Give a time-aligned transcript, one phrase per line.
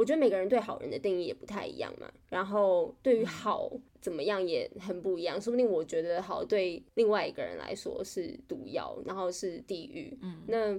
[0.00, 2.10] 我觉得每个人对好人的定义也不太一样嘛。
[2.30, 10.18] 然后对于好怎么样也很不一样，说不定我觉得好对另外一个人来说是毒药，然后是地狱。
[10.22, 10.74] 嗯，那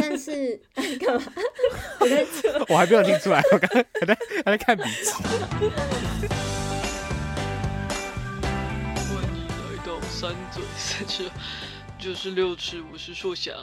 [0.00, 0.56] 但是
[1.00, 1.32] 干嘛？
[1.98, 2.24] 我在
[2.72, 5.10] 我还没有听出来，我刚刚还在还在看笔记。
[5.10, 5.24] 欢
[9.34, 9.54] 迎来
[9.84, 11.28] 到三嘴三舌
[11.98, 13.56] 就是六尺，我是硕翔，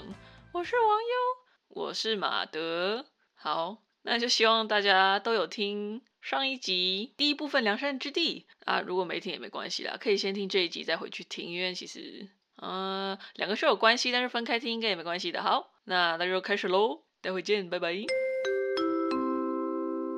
[0.52, 1.16] 我是王优，
[1.70, 3.06] 我是马德。
[3.34, 3.84] 好。
[4.04, 12.28] 那就希望大家都有听上一集第一部分《良善之地》啊，如果没听也没关系啦，可以先听这一集再回去听，因为其实
[12.62, 15.44] 嗯两个是有关系，但是分开听应该也没关系的。
[15.44, 17.94] 好，那那就开始喽，待会见，拜拜。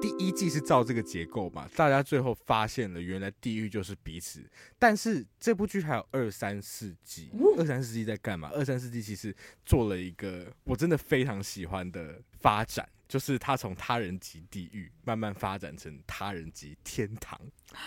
[0.02, 4.44] 第一季是照这个结构嘛，大家最后发现了原来地狱就是彼此，
[4.80, 8.50] 但是这部剧还有二三四季，二三四季在干嘛？
[8.54, 12.88] 二三四季其实做了一个我真的非常喜欢的发展。
[13.12, 17.38] 就是他从他人级地狱慢慢发展成他人级天堂，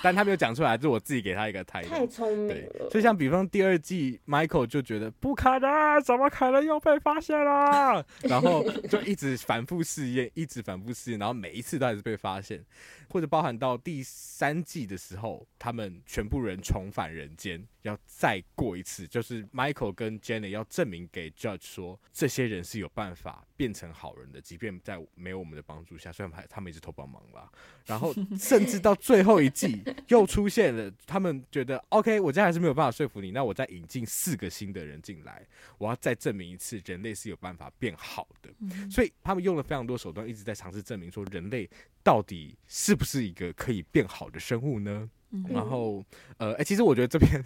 [0.03, 1.89] 但他没有讲出来，就是我自己给他一个 态度。
[1.89, 2.91] 太聪明了。
[2.91, 8.07] 就像比方第二季，Michael 就觉得不可能，怎么可能又被发现了？
[8.21, 12.63] 然后就一直反复试验，一直反复试验，然后每一次都还是被发现。
[13.09, 27.51] 或者包含到第三季的时候，他们全部人重返人间，要再过一次，就是 Michael 跟 Jenny 要证明给 Judge 说，这些人是有办法变成好人的，即便在没有我们的帮助下，虽然还他们一直偷帮忙啦。
[27.87, 35.47] 然后甚至到最后一季 又出现了，他们觉得 OK，我这还是没有办法说服你，那我再引进四个新的人进来，
[35.79, 38.51] 我要再证明一次人类是有办法变好的。
[38.91, 41.69] 所以他们用了非常多手段，一直在尝试证明说人类。
[42.03, 45.09] 到底是不是一个可以变好的生物呢？
[45.31, 46.05] 嗯、然后，
[46.37, 47.43] 呃，哎、欸，其实我觉得这边，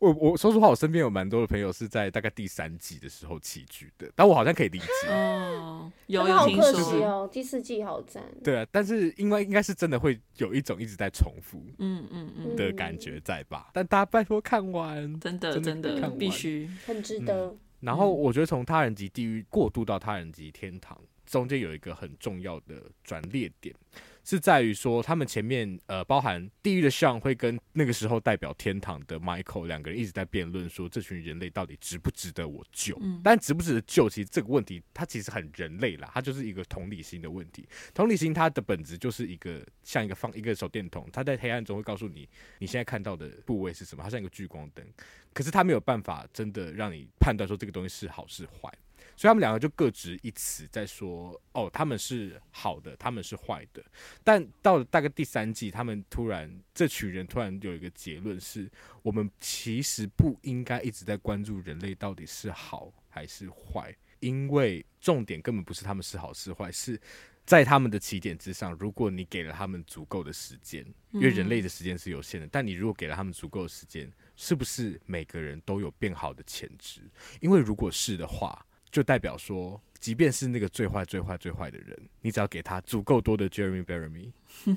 [0.00, 5.08] 我我说实话，我身边有蛮多的朋友是在大概第三季的时候弃剧的，但我好像可以理解。
[5.08, 8.22] 哦，有有听说哦，第四季好赞。
[8.42, 13.70] 对啊，但是因为应该是真的会有一种一直在重复，嗯嗯嗯的感觉在吧？
[13.72, 17.58] 但大家拜托看完，真的真的，真的必须很值得、嗯。
[17.80, 20.98] 然后我觉得从他人级地狱过渡到他人级天堂。
[21.26, 23.74] 中间有一个很重要的转捩点，
[24.24, 32.98] 是在于说他们前面呃，包含地狱的 Sean 会跟那个时候代表天堂的 Michael 两个人一直在辩论说，这群人类到底值不值得我救？
[33.02, 37.68] 嗯、但值不值得救，其实这个问题它其实很人类啦，它就是一个同理心的问题。
[37.92, 44.84] 同理心它的本质就是一个像一个放一个手电筒，它在黑暗中会告诉你你现在看到的部位是什么，它像一个聚光灯，
[45.32, 48.72] 可是它没有办法真的让你判断说这个东西是好是坏。
[49.16, 53.84] 所以他们两个就各执一词，在说哦，他们是好的，他们是坏的。
[54.22, 58.70] 但到了大概第三季，他们突然这群人突然有一个结论是：
[59.02, 67.00] 我们其实不应该一直在关注人类到底是好还是坏，因为重点根本不是他们是好是坏，是
[67.46, 68.72] 在他们的起点之上。
[68.72, 77.00] 如果你给了他们足够的时间，因为人类的时间是有限的，但你如果给了他们足够的时间，是不是每个人都有变好的潜质？
[77.40, 78.66] 因为如果是的话。
[78.94, 84.30] 就代表说，即便是那个最坏、最坏、最坏的人，你只要给他足够多的 Jeremy Bearimy，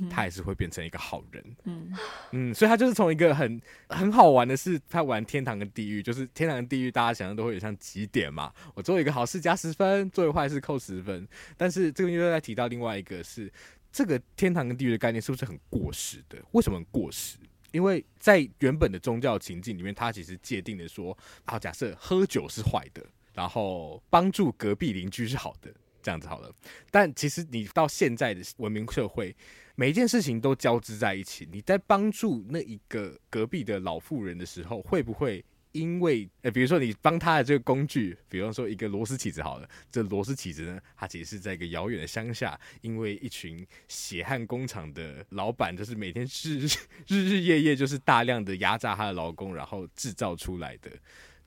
[0.09, 1.55] 他还是会变成一个好人。
[1.65, 1.93] 嗯
[2.33, 8.51] 嗯，所以他就是从一个很很好玩的是，他玩天堂跟地狱，就是天堂跟地狱，大家想象都会有像几点嘛。
[8.73, 11.27] 我做一个好事加十分，做一个坏事扣十分。
[11.55, 13.53] 但是这个又在提到另外一个是，
[13.91, 16.39] 这个天堂跟地狱的概念是不是很过时的？
[16.53, 17.37] 为什么很过时？
[17.71, 23.05] 因为在原本的宗教情境里面，他其实界定的说，好，假设喝酒是坏的。
[23.37, 25.71] 然后帮助隔壁邻居是好的，
[26.01, 26.51] 这样子好了。
[26.89, 29.35] 但其实你到现在的文明社会，
[29.75, 31.47] 每一件事情都交织在一起。
[31.51, 46.67] 你在帮助那一个隔壁的老妇人的时候，会不会因为呃，比如说你帮他的这个工具，比方说一个螺丝起子好了，这螺丝起子呢，它其实是在一个遥远的乡下，因为一群血汗工厂的老板，就是每天日日
[47.05, 50.89] 日日夜夜就是大量的压榨他的劳工，然后制造出来的。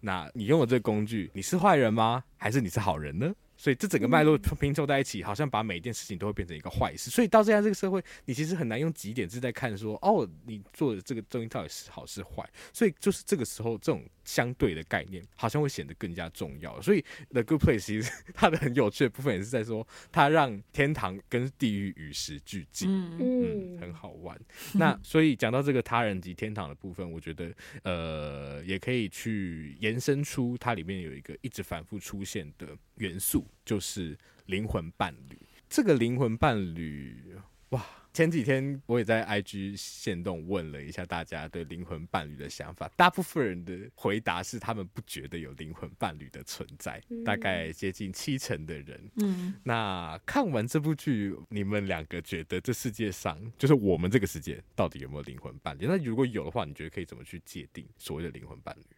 [0.01, 2.25] 那你用了这工具，你是坏人吗？
[2.37, 3.33] 还是你是好人呢？
[3.61, 7.11] 所以这整个脉络拼凑在一起，好像把每一件事情都会变成一个坏事。
[7.11, 12.43] 所以到现在这个社会，你其实很难用几点是在看说，哦，你做的这个东西到底是好是坏。
[12.73, 16.81] 所以就是这个时候，这种相对的概念好像会显得更加重要。
[16.81, 24.41] 所以 The Good Place 其实 它的很有趣的部分也是在说，它让天堂跟地狱与时俱进，嗯，嗯，很好玩。
[24.73, 27.53] 那所以讲到这个他人及天堂的部分，我觉得
[27.83, 33.45] 呃，也可以去延伸出它里面有一个一直反复出现的元素。
[33.63, 35.39] 就是灵魂伴侣，
[35.69, 37.37] 这个灵魂伴侣，
[37.69, 49.01] 哇，前几天我也在 IG 线动问了一下大家对灵魂伴侣的想法，大部分人的回答是他们不觉得有灵魂伴侣的存在，嗯、大概接近七成的人。
[49.19, 55.87] 嗯，那看完这部剧，你们两个觉得这世界上就是我们这个世界到底有没有灵魂伴侣？
[55.87, 58.97] 那如果有的话，你觉得可以怎么去界定所谓的灵魂伴侣？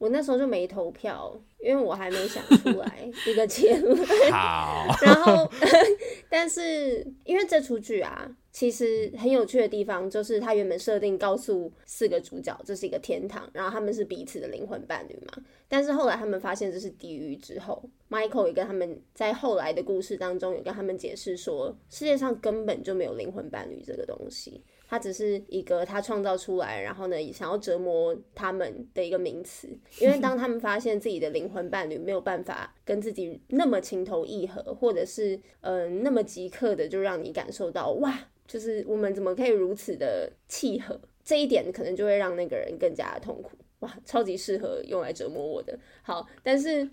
[0.00, 0.02] 嗯。
[0.02, 3.96] 我那时候就没投票，因为我还没想出来 一个结论。
[4.32, 5.48] 好，然后，
[6.30, 15.42] 但是因为这出剧啊，其实很有趣的地方就是，他原本设定告诉四个主角这是一个天堂，然后他们是彼此的灵魂伴侣嘛。
[15.68, 24.62] 但是后来他们发现这是地狱之后，Michael 也跟他们在后来的故事当中有跟他们解释说，世界上根本就没有灵魂伴侣这个东西。
[24.90, 29.68] 它只是一个他创造出来，然后呢，也想要折磨他们的一个名词。
[30.00, 41.00] 因为当他们发现自己的灵魂伴侣没有办法跟自己那么情投意合，或者是嗯、那么即刻的就让你感受到哇，就是我们怎么可以如此的契合？
[41.22, 43.56] 这一点可能就会让那个人更加痛苦。
[43.78, 45.78] 哇，超级适合用来折磨我的。
[46.02, 46.90] 好，但是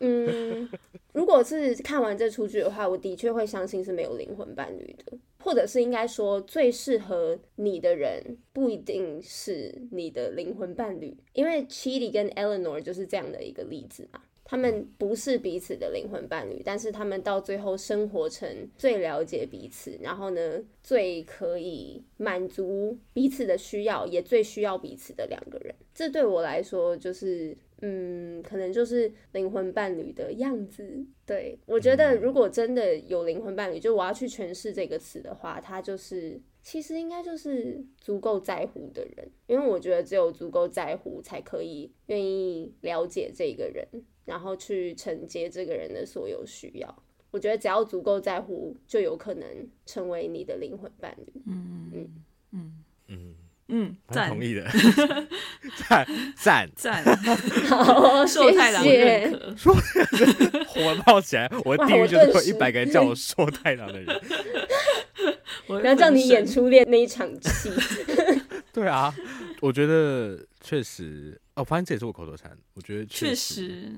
[0.00, 0.66] 嗯，
[1.12, 5.18] 如果是看完这出剧的话，我的确会相信是没有灵魂伴侣的。
[5.46, 14.20] 或者是应该说，最适合你的人不一定是你的灵魂伴侣，因为 Chidi 跟 Eleanor 就是这样的一个例子嘛。
[14.44, 25.72] 他们不是彼此的灵魂伴侣，但是他们到最后生活成最了解彼此，然后呢，最可以满足彼此的需要，也最需要彼此的两个人。
[25.94, 27.56] 这对我来说就是。
[27.82, 31.04] 嗯，可能就是灵魂伴侣的样子。
[31.24, 43.86] 对，我觉得，如果真的有灵魂伴侣，就我要去诠释这个词的话，他就是其实应该就是足够在乎的人，因为我觉得只有足够在乎，才可以愿意了解这个人，
[44.24, 47.02] 然后去承接这个人的所有需要。
[47.32, 49.46] 我觉得只要足够在乎，就有可能
[49.84, 51.42] 成为你的灵魂伴侣。
[51.46, 52.84] 嗯嗯嗯
[53.68, 53.96] 嗯。
[54.08, 54.64] 同意的，
[55.88, 57.04] 赞赞赞，
[57.68, 59.74] 好，硕太郎认可，说
[60.66, 64.20] 火冒起来，我的地狱就是会一百个人叫我硕太郎的人，
[65.82, 67.70] 然后叫你演初恋那一场戏。
[68.72, 69.14] 对啊，
[69.60, 72.56] 我觉得确实，哦，发现这也是我口头禅。
[72.74, 73.90] 我觉得确实，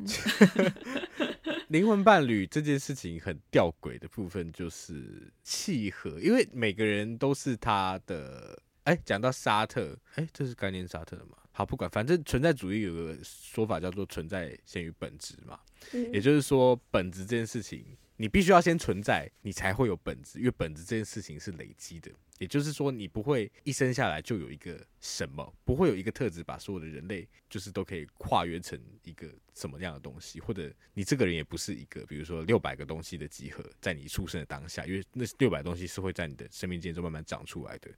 [1.69, 8.59] 灵魂伴侣这件事情很吊诡的部分就是契合，因为每个人都是他的。
[8.89, 11.33] 哎，讲到沙特，哎，这是概念沙特的吗？
[11.53, 15.61] 好，不管，反正存在主义有个说法叫做存在先于本质嘛，
[15.93, 17.85] 嗯、也就是说，本质这件事情，
[18.19, 22.11] 你必须要先存在，你才会有本质，因为本质这件事情是累积的。
[22.39, 37.91] 也就是说，你不会一生下来就有一个什么，不会有一个特质把所有的人类就是都可以跨越成一个什么样的东西，或者你这个人也不是一个，比如说六百个东西的集合，在你出生的当下，因为那六百东西是会在你的生命间中慢慢长出来的。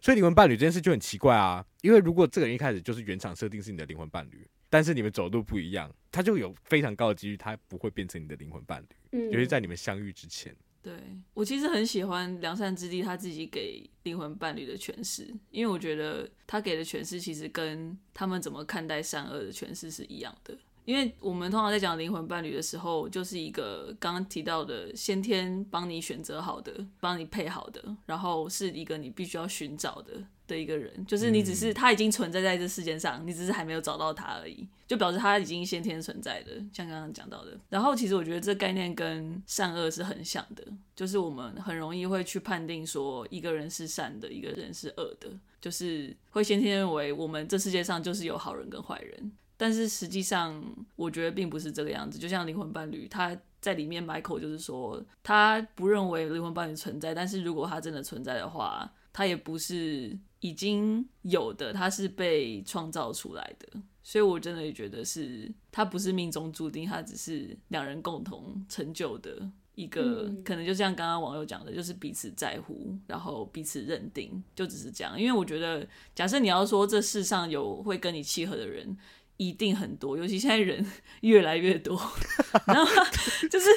[0.00, 4.44] 所以灵魂伴侣这件事就很奇怪啊，因为如果这个人一开始就是原厂设定是你的灵魂伴侣，
[4.74, 10.52] 但是你们走路不一样，他就有非常高的几率他不会变成你的灵魂伴侣，嗯，尤其在你们相遇之前。
[10.82, 10.92] 对，
[11.32, 20.58] 我其实很喜欢良善之地他自己给灵魂伴侣的诠释，因为我觉得他给的诠释其实跟他们怎么看待善恶的诠释是一样的。
[20.84, 37.58] 因为我们通常在讲灵魂伴侣的时候，就是一个刚刚提到的先天帮你选择好的、帮你配好的，然后是一个你必须要寻找的的一个人，就是你只是他已经存在在这世界上，你只是还没有找到他而已，就表示他已经先天存在的，像刚刚讲到的。
[37.68, 40.64] 然后其实我觉得这概念跟善恶是很像的，
[40.94, 45.28] 就是我们很容易会去判定说一个人是善的，一个人是恶的，
[45.60, 49.32] 就是会先天认为我们这世界上就是有好人跟坏人。
[49.56, 50.62] 但是实际上，
[50.96, 52.18] 我觉得并不是这个样子。
[52.18, 57.14] 就像灵魂伴侣，他在里面，Michael 就是说，他不认为灵魂伴侣存在。
[57.14, 63.80] 但是如果他真的存在的话，他也不是已经有的，他是被创造出来的。
[64.02, 75.18] 所以我真的也觉得是，他不是命中注定，他只是两人共同成就的一个，嗯、可能就像刚刚网友讲的，就是彼此在乎，然后彼此认定，就只是这样。
[75.18, 78.94] 因为我觉得，假设你要说这世上有会跟你契合的人。
[79.36, 80.84] 一定很多，尤其现在人
[81.22, 82.00] 越来越多，
[82.66, 82.86] 然后
[83.50, 83.68] 就是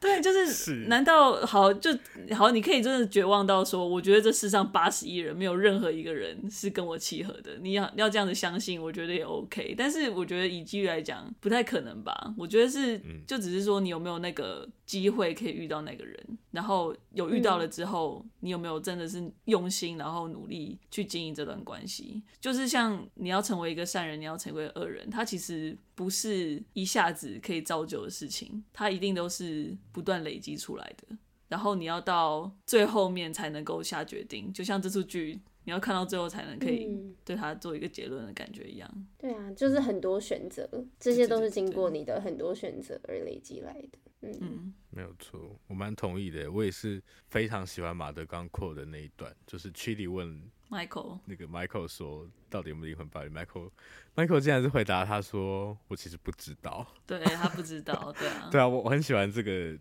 [0.00, 1.90] 对，就是难道好就
[2.34, 2.50] 好？
[2.50, 7.52] 你可以真的绝望到说，我觉得这世上八十亿人没有任何一个人是跟我契合的。
[7.60, 9.74] 你要要这样子相信，我觉得也 OK。
[9.76, 12.34] 但是我觉得以几率来讲，不太可能吧？
[12.36, 22.22] 我觉得是，就只是说你有没有那个机会可以遇到那个人，然后有遇到了之后，你有没有真的是用心，然后努力去经营这段关系？
[22.38, 25.08] 就是像你要成为一个善人，你要成为恶人。
[25.08, 31.16] 他其实不是一下子可以造就的事情，他一定都是不断累积出来的。
[31.48, 36.86] 然后你要到最后面才能够下决定，就像这出剧，你要看到最后才能可以
[37.24, 38.90] 对他做一个结论的感觉一样。
[38.94, 39.06] 嗯。
[39.16, 40.68] 对啊，就是很多选择，
[41.00, 43.98] 这些都是经过你的很多选择而累积来的。
[44.22, 46.50] 嗯，嗯，没有错，我蛮同意的。
[46.50, 53.70] 我也是非常喜欢马德刚 quote 的那一段，就是 Chidi 问 Michael 那个 Michael 说到底有没有灵魂伴侣？Michael
[54.14, 56.86] Michael 竟然是回答他说我其实不知道。
[57.06, 59.78] 对，他不知道， 对啊，对啊，我我很喜欢这个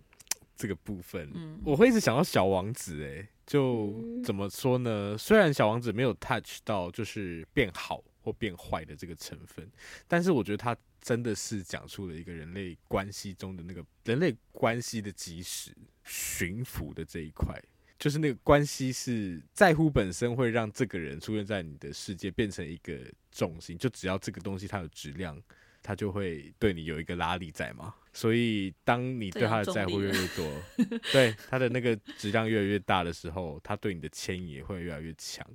[0.56, 1.30] 这个部分。
[1.34, 3.94] 嗯，我会一直想到小王子，哎，就
[4.24, 5.18] 怎么说呢？
[5.18, 9.70] 虽然小王子没有 touch 到就是变好或变坏的这个成分，
[10.08, 10.78] 但是我觉得它。
[11.04, 17.60] 真的是讲出了一个人类关系中的那个人类关系的基石，驯服的这一块，
[17.98, 23.00] 就是那个关系是在乎本身会让这个人出现在你的世界，变成一个
[23.32, 23.76] 重心。
[23.80, 25.42] 就只要这个东西它有质量，
[25.82, 27.94] 它就会对你有一个拉力在嘛。
[28.14, 30.64] 所以当你对他的在乎越来越多，
[31.14, 35.48] 对他的那个质量越来越大的时候，他对你的牵引也会越来越强。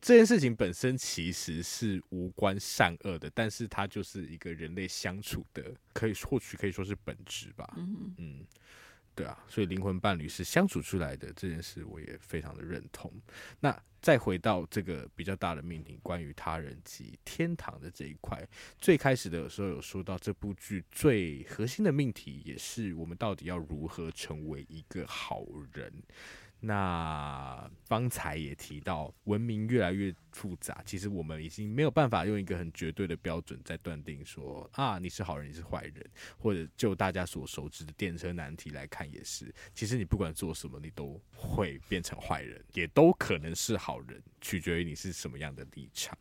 [0.00, 7.68] 这件事情本身其实是无关善恶的，但是它就是一个人类相处的，可以或许可以说是本质吧。
[7.76, 8.46] 嗯嗯，
[9.18, 13.12] 对啊，所以灵魂伴侣是相处出来的这件事，我也非常的认同。
[13.58, 18.46] 那再回到这个比较大的命题，关于他人及天堂的这一块，
[18.78, 25.92] 最开始的时候有说到这部剧最核心的命题，也是我们到底要如何成为一个好人。
[26.60, 36.04] 那方才也提到，文明越来越复杂，其实我们已经没有办法用一个很绝对的标准在断定说啊，你是好人，你是坏人，
[36.36, 46.18] 或者就大家所熟知的电车难题来看也是，其实你不管做什么，你都会变成坏人，也都可能是好人，取决于你是什么样的立场。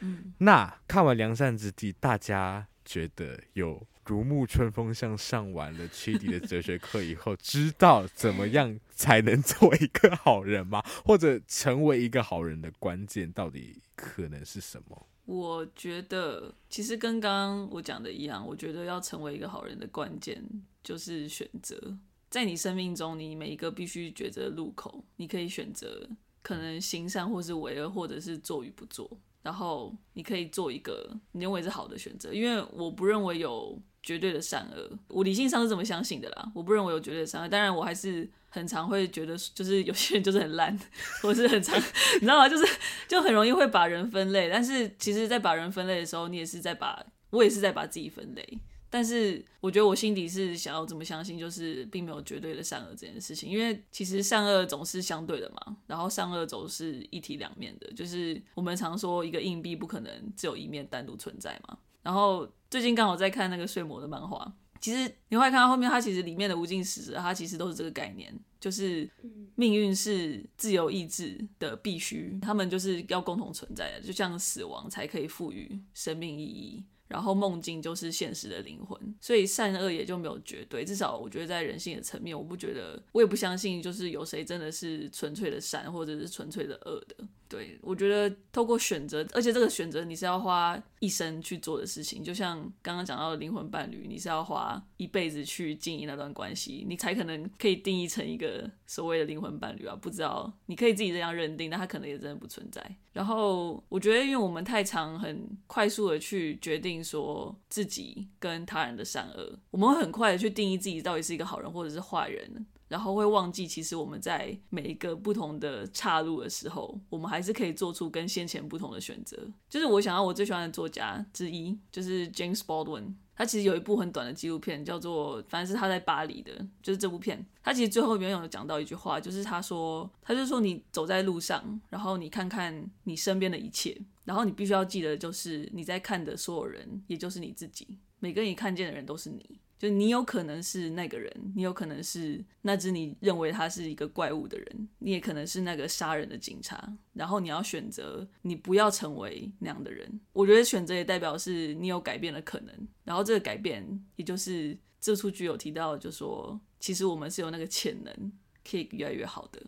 [0.00, 3.86] 嗯，那看完《良善之地》，大家觉得有？
[4.06, 10.82] 如沐春风，像上完了 Chidi 的哲学课以后，知道怎么样才能做一个好人吗？
[11.04, 15.06] 或者成为一个好人的关键到底可能是什么？
[15.26, 20.42] 我觉得其实跟刚刚我讲的一样，我觉得要成为一个好人的关键
[20.82, 21.98] 就是选择。
[22.30, 26.08] 在你生命中，你每一个必须抉择的路口，你可以选择
[26.40, 29.18] 可能行善，或是为恶，或者是做与不做。
[29.42, 33.80] 然后你可以做一个你认为是好的选择，因为我不认为有。
[34.00, 36.52] 绝对的善恶，我理性上是怎么相信的啦。
[36.54, 40.78] 我不认为有绝对的善恶，当然我还是很常会觉得，就是有些人就是很烂，
[41.20, 41.76] 或是很常，
[42.14, 42.48] 你知道吗？
[42.48, 42.64] 就是
[43.06, 44.48] 就很容易会把人分类。
[44.48, 48.58] 但是其实，在把人分类的时候，你也是在把，我也是在把自己分类。
[48.90, 61.78] 但是我觉得我心底是想要这么相信，就是并没有绝对的善恶这件事情，因为其实善恶总是相对的嘛，然后善恶总是一体两面的，就是我们常说一个硬币不可能只有一面单独存在嘛。
[62.02, 69.06] 然后最近刚好在看那个睡魔的漫画，其实你会看到后面，它其实里面的无尽使者，它其实都是这个概念，就是
[69.54, 76.82] 命运是自由意志的必须，他们就是要共同存在的，就像死亡才可以赋予生命意义。
[77.08, 80.84] 然后梦境就是现实的灵魂，所以善恶也就没有绝对。
[80.84, 87.16] 至少我觉得在人性的层面，我不觉得，我也不相信，就是有谁真的是纯粹的善，或者是纯粹的恶的。
[87.48, 99.96] 对，我觉得透过选择，而且这个选择你是要花一生去做的事情，就像刚刚讲到的灵魂伴侣，你是要花一辈子去经营那段关系，你才可能可以定义成一个所谓的灵魂伴侣啊。
[99.98, 102.96] 不知道你可以自己这样认定，但他可能也真的不存在。
[103.14, 112.66] 然后我觉得，因为我们太常很快速的去决定说自己跟他人的善恶，我们会很快的去定义自己到底是一个好人或者是坏人。
[112.88, 119.38] 然后会忘记，其实我们在每一个不同的岔路的时候，我们还是可以做出跟先前不同的选择。
[119.68, 123.14] 就是我想要我最喜欢的作家之一，就是 James Baldwin。
[123.36, 126.50] 他其实有一部很短的纪录片，叫做反正是他在巴黎的，
[126.82, 127.46] 就是这部片。
[127.62, 137.86] 他其实最后一边有讲到一句话，就是他说，他就说你走在路上，然后你看看你身边的一切，然后你必须要记得，就是你在看的所有人，也就是你自己，
[138.18, 139.60] 每个你看见的人都是你。
[139.78, 146.92] 就你有可能是那个人，你有可能是那只你认为他是一个怪物的人，你也可能是那个杀人的警察。
[147.12, 150.20] 然后你要选择，你不要成为那样的人。
[150.32, 152.88] 我觉得选择也代表是你有改变的可能。
[153.04, 158.32] 然后这个改变，也就是这出剧有提到，就说其实我们是有那个潜能，
[158.68, 159.62] 可以越来越好的。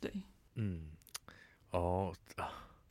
[0.00, 0.12] 对，
[0.54, 0.90] 嗯，
[1.70, 2.14] 哦。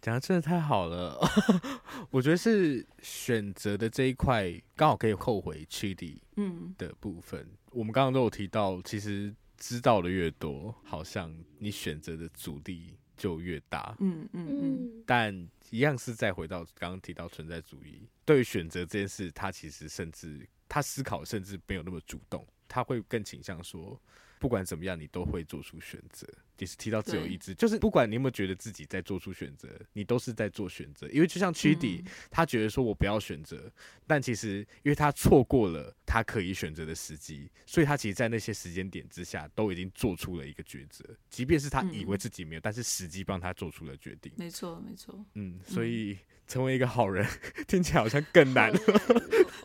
[0.06, 1.20] 讲的真的太好了，
[2.12, 7.42] 我觉得是选择的这一块刚好可以后悔 Chidi 嗯的部分。
[7.42, 13.96] 嗯、我们刚刚都有提到，其实知道的越多，好像你选择的阻力就越大。
[14.00, 15.04] 嗯嗯嗯。
[15.08, 24.00] 但一样是再回到刚刚提到存在主义，对于选择这件事，他其实甚至他思考甚至没有那么主动，他会更倾向说。
[24.46, 26.28] 不管怎么样，你都会做出选择。
[26.60, 31.08] 也是提到自由意志，就是不管你有没有觉得自己在做出选择，你都是在做选择。
[31.10, 33.72] 因为就像 Chidi，嗯、他觉得说我不要选择，
[34.06, 41.04] 但其实因为他错过了他可以选择的时机，所以他其实，在那些时间点之下，都已经做出了一个抉择。
[41.28, 44.32] 即便是他以为自己没有，嗯、但是时机帮他做出了决定。
[44.38, 45.26] 没错，没错。
[45.34, 48.72] 嗯，所以成为一个好人，嗯、听起来好像更难。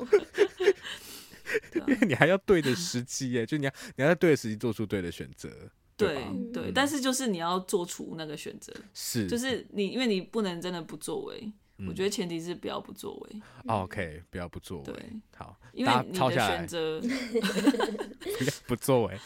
[1.88, 5.50] 因为你还要对的时机耶， 就你要你要在对的时机做出对的选择。
[5.96, 11.52] 对对，但是就是你要做出那个选择，是，就是你，因为你不能真的不作为。
[11.76, 13.42] 嗯、我觉得前提是不要不作为。
[13.66, 14.84] OK，不要不作为。
[14.84, 17.06] 对，好，因为你的选择不
[18.44, 19.18] 要不作为。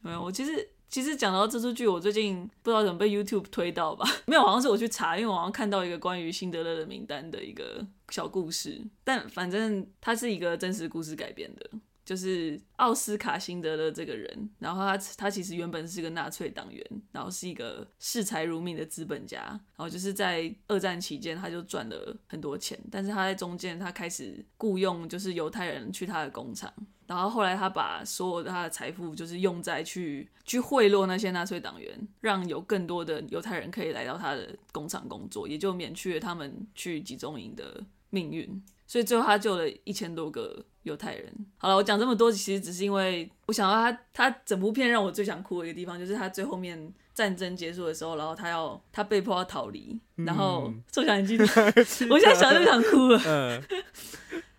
[0.00, 4.08] 没有，我其实其实讲到这出剧，我最近不知道怎么被 YouTube 推到吧？
[4.26, 11.70] 没有，好像是我去查，因为我好像看到一个关于辛德勒的名单的一个小故事，但反正它是一个真实故事改编的。
[12.04, 26.72] 就是奥斯卡辛德勒这个人，然后他他其实原本是个纳粹党员，然后是一个视财如命的资本家，然后就是在二战期间他就赚了很多钱，但是他在中间他开始雇佣就是犹太人去他的工厂，
[27.08, 38.62] 然后后来他把所有的他的财富就是用在去去贿赂那些纳粹党员，让有更多的犹太人可以来到他的工厂工作，也就免去了他们去集中营的命运。
[38.86, 41.30] 所以最后他救了一千多个犹太人。
[41.58, 51.44] 好了，我讲这么多，其实只是因为我想到他，他整部片让我最想哭的一个地方，就是他最后面战争结束的时候，然后他要他被迫要逃离，然后受想你记得，
[52.08, 53.20] 我现在想就想哭了。
[53.28, 53.62] 嗯，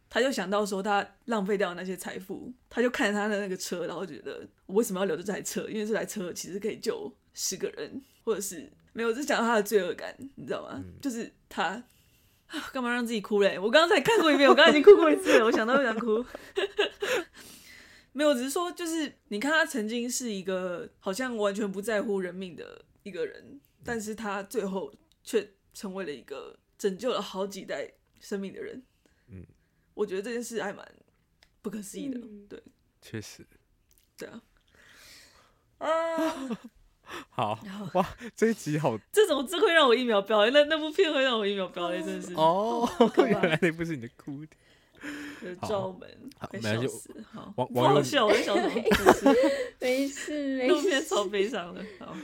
[0.10, 5.70] 他就想到说他浪费掉那些财富，他就看着他的那个车，然后觉得我为什么要留着这台车？
[5.70, 10.84] 因为这台车其实可以救十个人，或者是没有，就讲到他的罪恶感，你知道吗？
[11.02, 11.84] 就是他。
[12.74, 13.60] 干嘛让自己哭嘞？
[13.60, 15.46] 我刚刚才看过一遍，我刚刚已经哭过一次了。
[15.46, 16.26] 我想到就想哭，
[18.12, 24.92] 没有，只是说，就是你看他曾经是一个好像完全不在乎人命的一个人，但是他最后
[25.24, 27.88] 却成为了一个拯救了好几代
[28.20, 28.82] 生命的人。
[30.00, 30.86] 嗯，我觉得这件事还蛮
[31.62, 32.20] 不可思议的。
[32.48, 32.62] 对，
[33.02, 33.46] 确实，
[34.18, 34.42] 对啊，
[35.80, 36.58] 啊。
[37.32, 37.60] 好
[37.96, 42.34] 哇，这一集好， 这种这会让我一秒飙泪，那那部片会让我一秒飙泪，真的是。
[42.36, 46.08] 哦，原来那部是你的哭点，罩门，
[46.62, 49.34] 没事，好，不好笑，我在想什么？
[49.82, 52.16] 没事，没事，那部片超悲伤的，好，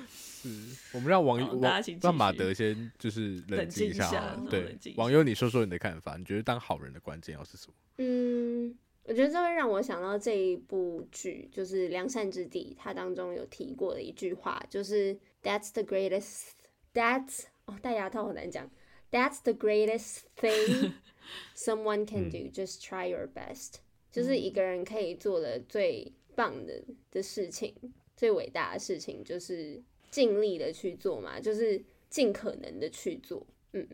[0.50, 1.60] 是我们让网友
[2.02, 7.74] 让马德先就是冷静一下，对，网友你说说你的看法，你觉得当好人的关键要是什么？
[7.98, 8.78] 嗯。
[9.08, 16.54] 我觉得这会让我想到这一部剧，就是《良善之地》，它当中有提过的一句话，就是 "That's the greatest,
[16.92, 18.68] that's 哦，戴牙套好难讲
[19.12, 20.94] ，That's the greatest thing
[21.56, 23.74] someone can do, just try your best。
[24.12, 27.76] 就是一个人可以做的最棒的的事情，
[28.18, 29.84] 最伟大的事情，就是
[30.16, 33.46] 尽力的去做嘛，就是尽可能的去做。
[33.74, 33.86] 嗯，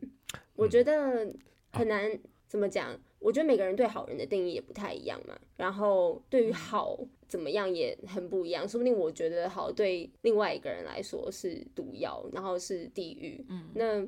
[0.54, 1.28] 我觉得
[1.72, 2.96] 很难怎么讲。
[3.18, 8.70] 我觉得每个人对好人的定义也不太一样嘛，然后对于好怎么样也很不一样。
[8.70, 13.44] 说不定我觉得好对另外一个人来说是毒药，然后是地狱。
[13.50, 14.08] 嗯，那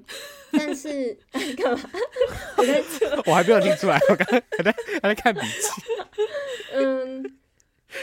[0.51, 1.17] 但是
[1.57, 1.89] 干嘛？
[2.57, 2.83] 我在
[3.25, 5.67] 我还没有听出来，我刚刚 还在还在看笔记。
[6.73, 7.37] 嗯，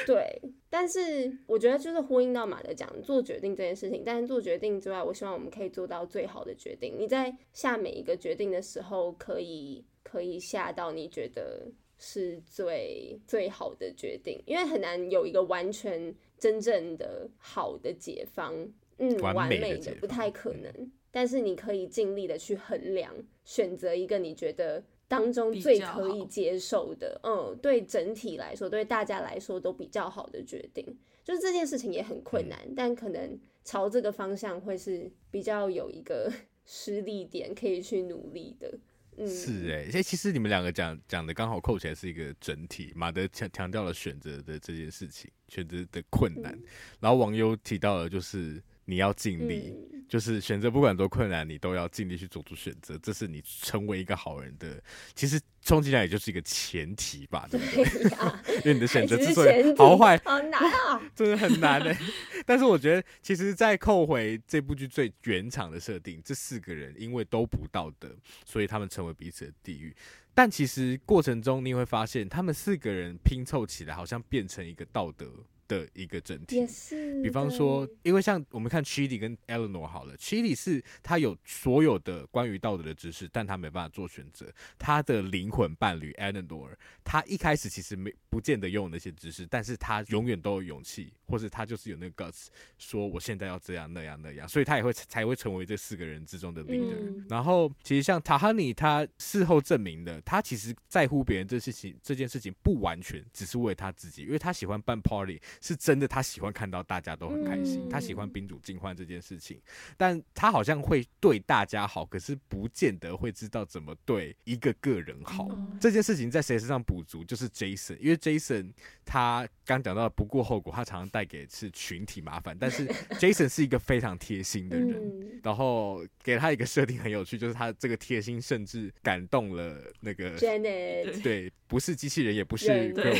[0.04, 0.42] 对。
[0.70, 6.94] 但是我觉得就是呼应到马的讲做决定这件事情，但是做决定之外，我希望我们可以做到最好的决定。
[6.98, 9.84] 你在下每一个决定的时候，可以。
[10.02, 18.52] 可以下到你觉得是最最好的决定，因为很难有一个完全真正的好的解方，
[18.96, 20.90] 嗯，完美的不太可能。
[21.12, 30.86] 但是你可以尽力的去衡量，选择一个你觉得当中最可以接受的，嗯，对整体来说，对大家来说都比较好的决定。
[31.24, 36.32] 就是这件事情也很困难，嗯，但可能朝这个方向会是比较有一个
[36.64, 38.78] 施力点可以去努力的。
[39.16, 42.92] 嗯是哎、欸，哎，其实你们两个讲讲的刚好扣起来是一个整体。
[42.94, 46.62] 马德强强调了选择的这件事情，选择的困难，嗯、
[47.00, 48.62] 然后网友提到了就是。
[48.90, 52.98] 你要尽力，嗯、就是选择不管多困难，你都要尽力去做出选择。
[53.00, 54.82] 这是你成为一个好人的，
[55.14, 57.84] 其实充其量也就是一个前提吧，对不对？
[58.58, 61.96] 因为你的选择之所以好坏，好难啊， 真的很难哎。
[62.44, 68.08] 但是我觉得，其实，在扣回这部剧最原厂的设定，这四个人因为都不道德，
[68.44, 69.94] 所以他们成为彼此的地狱。
[70.34, 75.26] 但其实过程中，你会发现，他们四个人拼凑起来，好像变成一个道德
[75.70, 76.56] 的一个整体。
[76.56, 77.22] 也是。
[77.22, 84.52] 比方说，因为像我们看 Chidi 跟 Eleanor 好了，Chidi 是他有所有的关于道德的知识，但他没办法做选择。
[84.76, 92.46] 他的灵魂伴侣 Eleanor，他一开始其实没不见得拥有那些知识，但是他永远都有勇气，或是他就是有那个 guts，
[92.78, 96.96] 说我现在要这样那样那样，所以他也会才会成为这四个人之中的 leader。
[96.98, 109.60] 嗯、然后，其实像 Tahani，他事后证明的，他其实在乎别人这事情，这件事情不完全只是为他自己，因为他喜欢办 party，是真的，他喜欢看到大家都很开心，嗯、他喜欢宾主尽欢这件事情。
[109.96, 115.48] 但他好像会对大家好，可是不见得会知道怎么对一个个人好。
[115.50, 118.72] 嗯、这件事情在谁身上补足，就是 Jason，因为 Jason
[119.04, 122.86] 他刚讲到的不顾后果，他常常带给是群体麻烦，但是
[123.20, 133.12] Jason 是一个非常贴心的人，嗯、然后给他一个设定很有趣，就是他这个贴心甚至感动了那个 Janet，对，不是机器人，也不是 girl 的，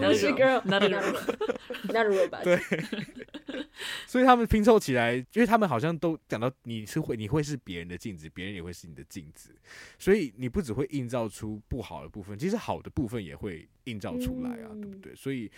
[0.06, 0.82] 不是 girl，not
[1.84, 2.60] a robot，not a robot，对。
[4.06, 9.54] 所以他们拼凑起来，因为他们好像都讲到你是会，你会是别人的镜子，别人也会是你的镜子，
[9.98, 15.14] 所以你不只会映照出不好的部分，其实好的部分也会映照出来啊，嗯、对不对？
[15.14, 15.50] 所以，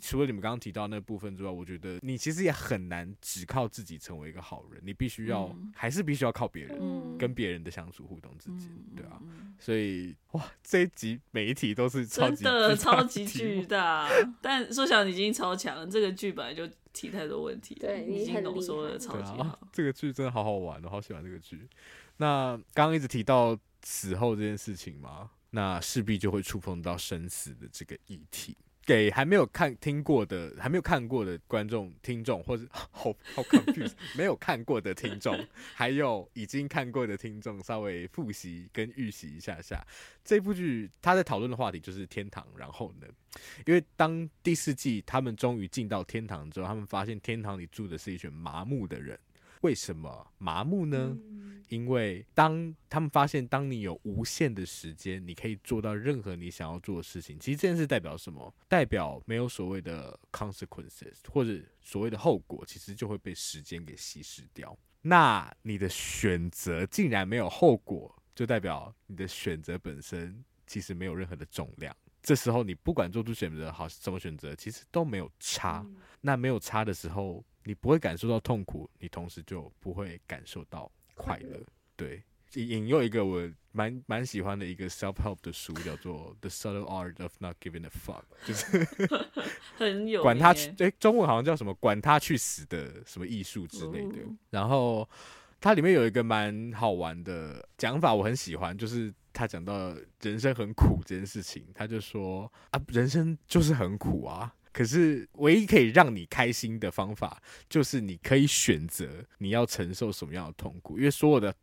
[0.00, 9.20] 除了你们刚刚提到那部分之外，我觉得你其实也很难只靠自己成为一个好人，你必须要、嗯、还是必须要靠别人，嗯、跟别人的相处互动之间，对啊。
[9.60, 14.08] 所以，哇，这一集每一题都是超级真的超级巨大，
[14.40, 16.68] 但硕翔已经超强了，这个剧本来就。
[16.90, 19.44] 提太多问题，对，你已经浓缩的超级好。
[19.44, 21.68] 啊、 这个剧真的好好玩，我好喜欢这个剧。
[22.16, 28.56] 那刚刚一直提到死后这件事情嘛，那势必就会触碰到生死的这个议题。
[28.88, 35.38] 给还没有看听过的、还没有看过的观众、听众，或者 好好 confused 没有看过的听众，
[35.74, 39.86] 还有已经看过的听众，稍微复习跟预习一下下
[40.24, 40.90] 这部剧。
[41.02, 43.06] 他在讨论的话题就是天堂，然后呢，
[43.66, 49.18] 因为当第四季他们终于进到天堂之后，他们发现天堂里住的是一群麻木的人。
[49.62, 51.16] 为什么麻木呢？
[51.68, 57.38] 因为当他们发现，当你有无限的时间，你可以做到任何你想要做的事情。
[57.38, 58.54] 其实这件事代表什么？
[58.66, 64.74] 代表没有所谓的 consequences，或者所谓的后果，其实就会被时间给稀释掉。
[65.02, 71.94] 那你的选择竟然没有后果，就代表你的选择本身其实没有任何的重量。
[72.22, 75.86] 这时候你不管做出选择好，什么选择，其实都没有差。
[76.22, 77.44] 那没有差的时候。
[77.68, 81.60] 你不会感受到痛苦，你同时就不会感受到快乐。
[81.96, 82.22] 对，
[82.54, 88.88] 引用一个我蛮蛮喜欢的一个 self help 的书，叫做《The Subtle Art of Not Giving a Fuck》，就是
[89.76, 94.16] 很有管他去，哎，中文好像叫什么“管他去死”的什么艺术之类的。
[94.48, 95.06] 然后
[95.60, 104.54] 它里面有一个蛮好玩的讲法，我很喜欢，就是他讲到人生很苦这件事情，他就说啊，人生就是很苦啊。
[104.72, 110.98] 可是，唯一可以让你开心的方法，就是你可以选择你要承受什么样的痛苦。
[110.98, 111.54] 因为所有的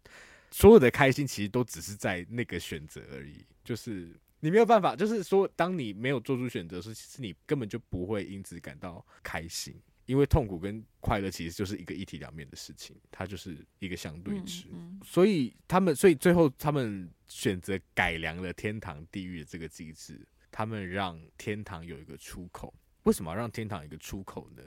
[0.52, 3.46] 所有的开心，其实都只是在那个选择而已。
[3.64, 9.76] 就是你没有办法，就是说，当你没有做出选择时，其实你根本就不会因此感到开心。
[10.06, 14.66] 因为痛苦跟快乐其实就是一个一体两面的事情，它就是一个相对值。
[14.72, 22.72] 嗯嗯、所以他们，所以最后他们选择改良了天堂地狱的这个机制，他们让天堂有一个出口。
[23.06, 24.64] 为什么要让天堂一个出口呢？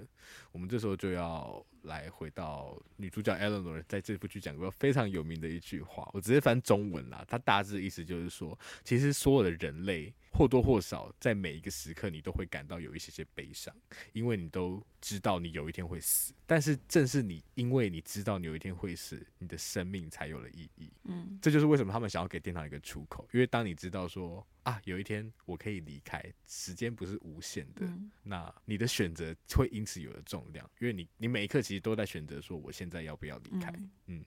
[0.52, 7.24] 我们这时候就要来回到女主角 Eleanor 在这部剧讲过非常有名的一句话，我直接翻中文啦。
[7.26, 13.74] 它大致的意思就是说，其实所有的人类或多或少在每一个时刻，你都会感到有一些些悲伤，
[14.12, 16.32] 因为你都知道你有一天会死。
[16.46, 20.92] 但是正是你，因为你知道你有一天会死，你的生命才有了意义。
[21.04, 24.46] 嗯，这就是为什么他们想要给天堂一个出口，因为当你知道说。
[24.68, 34.24] 啊，有一天我可以离开，时间不是无限的，嗯、那你的选择会因此有了重量，因为你你每一刻其实都在选择说我现在要不要离开，嗯，嗯，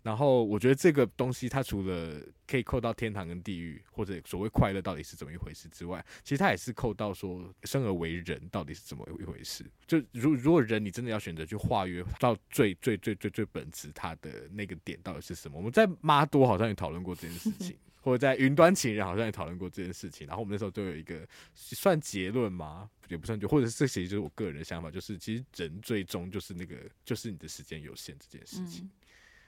[0.00, 9.68] 然后我觉得这个东西它除了可以扣到天堂跟地狱，或者所谓快乐到底是怎么一回事之外，其实它也是扣到说生而为人到底是怎么一回事。
[9.88, 15.56] 就如如果人你真的要选择去化约到最最最最最本质，它的那个点到底是什么？
[15.58, 17.76] 我们在妈多好像也讨论过这件事情。
[18.00, 22.90] 或者在云端情人好像也讨论过这件事情，然后我们那时候都有一个算结论吗？
[23.08, 28.90] 也不算就，或者是这其实就是我个人的想法，就是其实人最终就是那个，就是你的时间有限这件事情，嗯、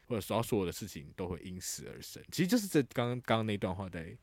[0.09, 4.17] 或者说所有的事情都会因死而生，其实就是这刚刚刚那段话在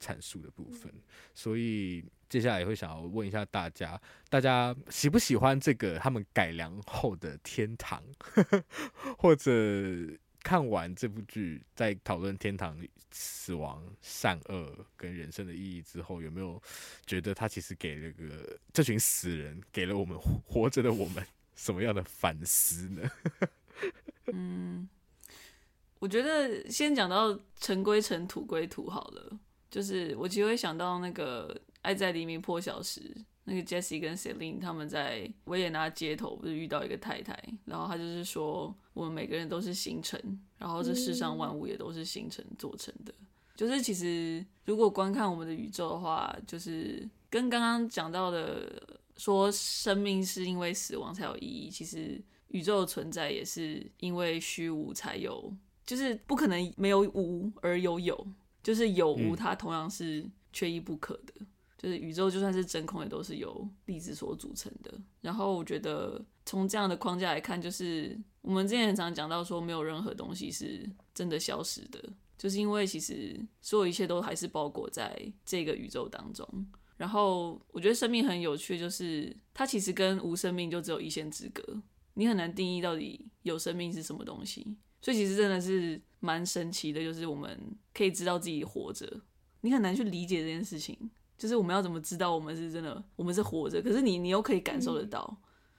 [0.00, 0.92] 阐述的部分。
[1.34, 8.02] 所以接下来也会想要问一下大家，大家喜不喜欢这个他们改良后的天堂，
[9.18, 9.52] 或者？
[10.46, 12.78] 看完这部剧，在讨论天堂、
[13.10, 16.62] 死亡、善恶跟人生的意义之后，有没有
[17.04, 23.10] 觉得他其实给了个这群死人，给了我们活着的我们什么样的反思呢？
[24.32, 24.88] 嗯，
[25.98, 29.40] 我觉得先讲到尘归尘，土归土好了。
[29.68, 33.00] 就是我其实会想到那个《爱在黎明破晓时》，
[33.46, 40.20] 那个 Jesse 跟 Celine 他们在维也纳街头不是遇到一个太太，然后他就是说我们每个人都是星辰，
[40.58, 43.14] 然后这世上万物也都是星辰做成的。
[43.54, 48.82] 就是其实如果观看我们的宇宙的话，就是跟刚刚讲到的
[49.16, 55.54] 说生命是因为死亡才有意义，其实宇宙的存在也是因为虚无才有，
[55.86, 58.26] 就是不可能没有无而有有。
[58.62, 61.32] 就是有无，它同样是缺一不可的。
[61.38, 61.46] 嗯、
[61.86, 64.92] 就是宇宙就算是真空，也都是由粒子所组成的。
[65.20, 72.02] 然后我觉得从这样的框架来看，就是我们之前很常讲到说，没有任何东西是真的消失的，
[72.36, 76.66] 就是因为其实所有一切都还是包裹在这个宇宙当中。
[76.96, 81.62] 然后我觉得生命很有趣，就是它其实跟无生命就只有一线之隔，
[82.14, 84.76] 你很难定义到底有生命是什么东西。
[85.00, 87.56] 所以其实真的是蛮神奇的，就是我们
[87.94, 89.20] 可以知道自己活着，
[89.60, 90.98] 你很难去理解这件事情。
[91.36, 93.80] 就是我们要怎么知道我们是真的，我们是活着？
[93.82, 95.36] 可是你你又可以感受得到。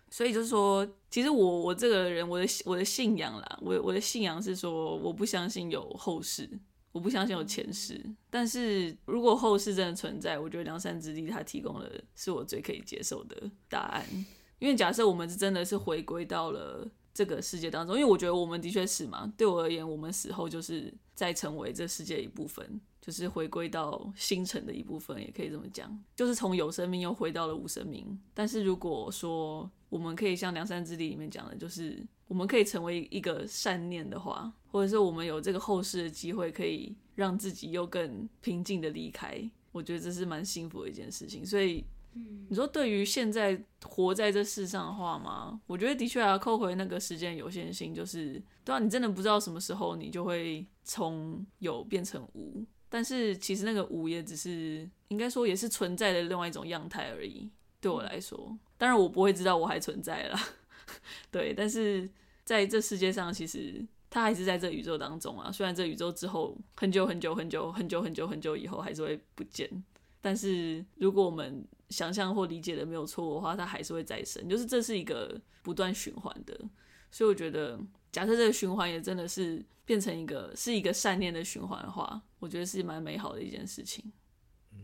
[0.10, 6.50] 所以就是说，其实我我这个人，我的我的信仰啦，我我的信仰是说，我不相信有后世，
[6.92, 8.02] 我不相信有前世。
[8.30, 13.36] 但是如果后世真的存在，我觉得梁山之地它提供的是我最可以接受的
[13.68, 14.06] 答案。
[14.60, 16.88] 因为假设我们是真的是回归到了。
[17.18, 19.34] 这个世界当中，因为我觉得我们的确是嘛。
[19.36, 25.98] 对我而言，我们死后就是再成为这世界一部分，就是回归到星辰的一部分，也可以这么讲。
[26.14, 28.06] 就是从有生命又回到了无生命。
[28.34, 41.46] 但是如果说我们可以像《梁山之地》里面讲的，就是我们可以成为一个善念的话，或者是我们有这个后世的机会，可以让自己又更平静的离开，我觉得这是蛮幸福的一件事情。
[41.46, 41.86] 所以。
[42.50, 45.62] 你说对于现在活在这世上的话吗？
[45.68, 52.66] 我觉得的确要扣回那个时间有限性，就是对啊，你真的不知道什么时候你就会从有变成无。
[52.90, 57.50] 但是其实那个无也只是应该说也是存在的另外一种样态而已。
[57.80, 60.48] 对我来说，当然我不会知道我还存在啦。
[61.30, 62.10] 对，但是
[62.44, 65.52] 在这世界上，其实它还是在这宇宙当中啊。
[65.52, 69.70] 虽然这宇宙之后很久很久很久很久很久很久以后还是会不见，
[70.22, 76.60] 但是如果我们想象或理解的没有错的话，它还是会再生，就是这是一个不断循环的。
[77.12, 77.80] 所以我觉得，
[78.12, 84.12] 假设这个循环也真的是变成一个是一个善念的循环的话，我觉得是蛮美好的一件事情。
[84.74, 84.80] 嗯，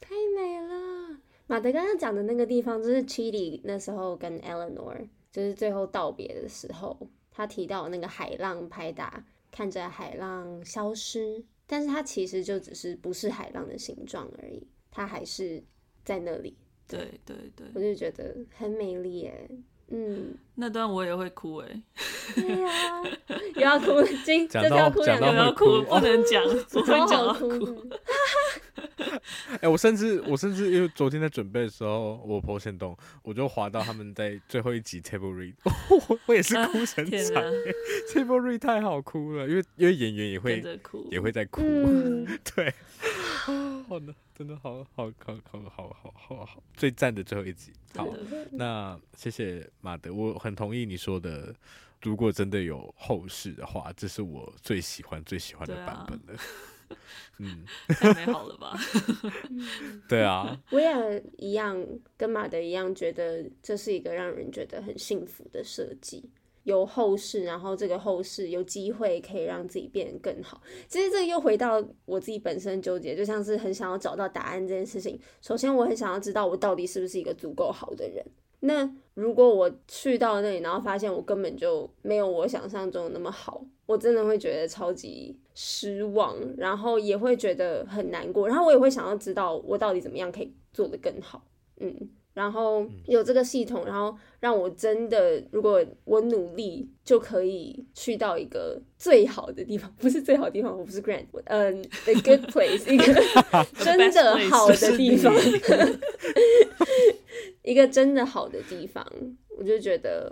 [0.00, 1.18] 太美了。
[1.46, 15.62] 马德刚刚讲的那个地方，就是 Chidi 那时候跟 Eleanor 就是最后道别的时候，他提到那个海浪拍打，看着海浪消失，但是它其实就只是不是海浪的形状而已，它还是。
[16.06, 16.56] 在那里，
[16.86, 19.50] 对对对，我就觉得很美丽耶。
[19.88, 21.68] 嗯，那段我也会哭哎。
[22.34, 23.02] 对呀，
[23.54, 25.32] 又要哭，今这要哭两个。
[25.32, 27.86] 要哭，不能讲，不会讲哭。
[29.60, 35.54] 哎，我甚至我甚至因为昨天在准备的时候，我 po 限动，我就滑到他们在最后一集 table read，
[36.26, 37.44] 我也是哭成惨。
[38.12, 40.62] table read 太好哭了，因为因为演员也会
[41.10, 41.62] 也会在哭，
[42.54, 42.72] 对，
[43.88, 44.14] 好的。
[44.36, 47.72] 真的好好好好好好好好，最赞的最后一集。
[47.94, 48.06] 好，
[48.52, 51.54] 那谢谢马德，我很同意你说的。
[52.02, 56.40] 如果真的有后世的话，这是我最喜欢最喜欢的版本了。
[57.88, 58.76] 太美好了吧？
[60.08, 66.30] 对啊，我也一样，跟马德一样，觉得这是一个让人觉得很幸福的设计。
[66.64, 70.60] 有后世，然后这个后世有机会可以让自己变得更好。
[70.88, 75.16] 其实这个又回到我自己本身纠结，就像是很想要找到答案这件事情。
[75.40, 78.24] 首先，我很想要知道我到底是不是一个足够好的人。
[78.58, 88.46] 那如果我去到那里，然后发现我根本就没有我想象中的那么好，我真的会觉得超级失望，然后也会觉得很难过。
[88.46, 91.46] 然后我也会想要知道我到底怎么样可以做得更好。
[91.78, 92.10] 嗯。
[92.34, 103.04] 然后有这个系统，然后让我真的，如果我努力，就可以去到一个最好的地方，不是最好的地方，我不是 grand，嗯，the good place，一个
[103.82, 105.34] 真的好的地方，
[107.64, 109.02] 一个真的好的地方，
[109.56, 110.30] 我就觉得，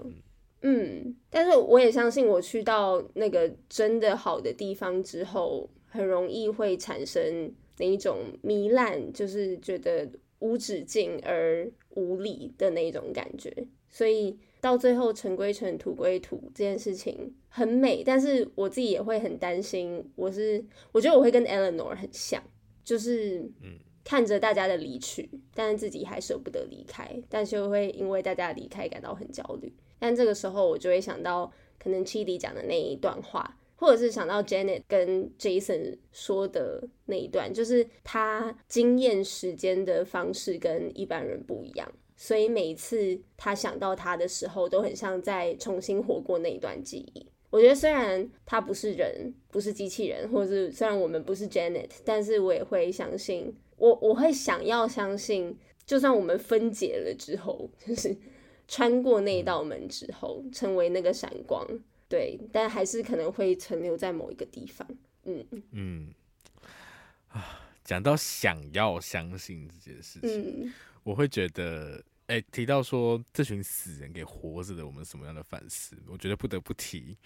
[0.66, 13.54] 嗯，但是我也相信，我去到那个真的好的地方之后，很容易会产生那一种糜烂，就是觉得无止境而无理的那种感觉，
[13.90, 20.02] 所以到最后尘归尘，土归土这件事情很美，但是我自己也会很担心。
[20.16, 22.42] 我是我觉得我会跟 Eleanor 很像，
[22.82, 23.46] 就是
[24.02, 29.70] 看着大家的离去，但是自己还舍不得离开，但是又会因为大家离开感到很焦虑。
[30.04, 33.56] 但这个时候我就会想到可能 c h i d 讲的那一段话。
[33.76, 47.26] 或者是想到 Janet 跟 Jason 说的那一段，就是他经验时间的方式跟一般人不一样，所以每次他想到他的时候，都很像在重新活过那一段记忆。
[47.50, 58.16] 我觉得虽然他不是人，不是机器人，或者是虽然我们不是 Janet，但是我也会相信，我我会想要相信，就算我们分解了之后，就是
[58.66, 61.66] 穿过那一道门之后，成为那个闪光。
[62.08, 64.86] 对，但还是可能会存留在某一个地方。
[65.24, 66.14] 嗯嗯
[67.28, 70.72] 啊，讲到想要相信这件事情，嗯、
[71.02, 75.96] 我会觉得，哎、欸，提到说这群死人给活着的我们什么样的反思？
[76.06, 77.16] 我觉得不得不提，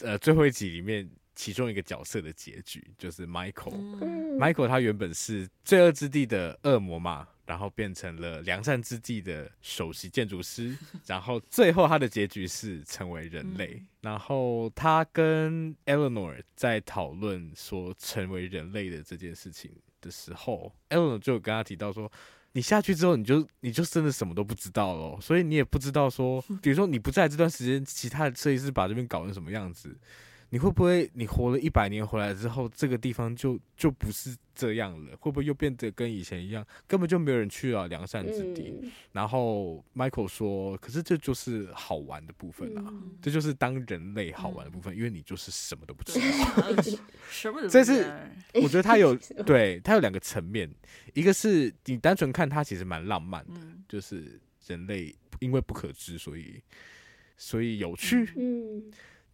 [0.00, 1.08] 呃，最后一集里面
[1.42, 3.74] 其中一个角色的结局，就是 Michael。
[4.00, 7.26] 嗯、Michael 他原本是罪恶之地的恶魔嘛。
[7.44, 10.74] 然后变成了良善之地的首席建筑师，
[11.06, 13.74] 然后最后他的结局是成为人类。
[13.78, 22.10] 嗯、然后他跟 Eleanor 在讨论说成为人类的这件事情的时候，Eleanor 就跟他提到说
[22.52, 29.94] ：“你下去之后，你就你就真的什么都不知道了，所以你也不知道说， 比如说你不在这段时间，其他的设计师把这边搞成什么样子。”
[30.52, 35.16] 你会不会，你活了一百年回来之后，这个地方就就不是这样了？
[35.16, 38.78] 会不会又变得跟以前一样，根本就没有人去了良善之地？
[38.82, 46.26] 嗯、然后 Michael 说：“可是这就是好玩的部分啊，嗯、这就是当人类好玩的部分，嗯、因为你就是什么都不知道。
[47.30, 47.66] 什么？
[47.66, 48.12] 这是
[48.52, 50.70] 我觉得他有 对他有两个层面，
[51.14, 56.62] 一个是你单纯看他其实蛮浪漫的，嗯、就是人类因为不可知，所以
[57.38, 58.28] 所以有趣。
[58.36, 58.92] 嗯。”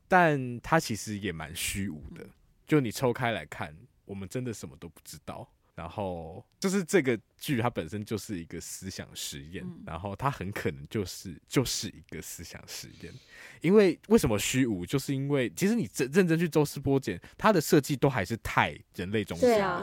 [0.08, 2.26] 但它其实也蛮虚无的，
[2.66, 5.48] 就你抽开来看，我们真的什么都不知道。
[5.74, 13.12] 然后就是这个剧，它本身就是一个思想实验，嗯、然后它很可能就是就是一个思想实验。
[13.60, 14.84] 因为为什么虚无？
[14.84, 19.48] 就是因为其实你认认真去抽丝剥茧，它的设计都还是太人类中心。
[19.48, 19.82] 对啊，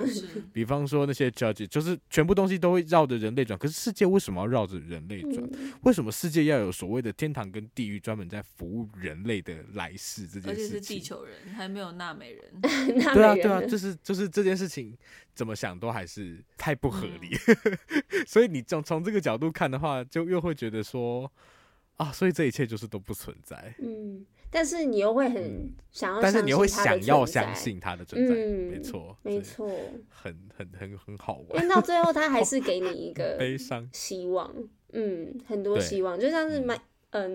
[0.54, 3.58] 比方说那些 judge，就是全部东西都会绕着人类转。
[3.58, 5.36] 可是世界为什么要绕着人类转？
[5.54, 10.66] 嗯、为什么世界要有所谓的天堂跟地狱，专门在服务人类的来世这件事情？
[10.66, 12.44] 而且是地球人，还没有纳美人。
[12.62, 14.98] 对啊，对啊，就是就是这件事情。
[15.36, 17.45] 怎么想都还是太不合理，嗯、
[18.28, 21.32] 所以你从从这个角度看的话，就又会觉得说
[21.98, 23.74] 啊，所以这一切就是都不存在。
[23.80, 29.70] 嗯，但是你又会很想要，但是你又会想要相信它的存在，嗯、没错，没错，
[30.10, 31.62] 很很很很好玩。
[31.62, 34.54] 因为到最后，他还是给你一个悲伤希望，
[34.94, 36.82] 嗯，很多希望，就像是买嗯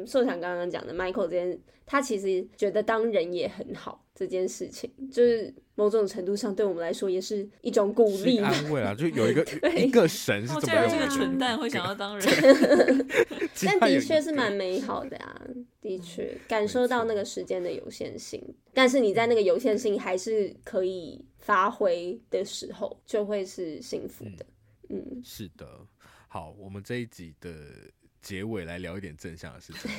[0.07, 4.05] 硕强刚刚讲的，Michael 这件，他其实觉得当人也很好。
[4.13, 8.95] 这件事情就是某种程度上对我们来说也是一种鼓励、安慰啊！
[8.95, 9.43] 就有一个
[9.81, 10.87] 一个神是怎么样？
[10.91, 12.29] 这个蠢蛋会想要当人，
[13.65, 15.41] 但的确是蛮美好的啊！
[15.81, 18.43] 的确感受到那个时间的有限性，
[18.75, 24.45] 但是你在那个有限性还是可以发挥的时候，就会是幸福的。
[24.91, 25.67] 嗯，嗯是的。
[26.29, 27.51] 好，我们这一集的。
[28.21, 29.91] 结尾来聊一点正向的事情，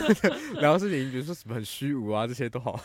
[0.60, 2.76] 聊事情，比如说什么很虚无啊，这些都好，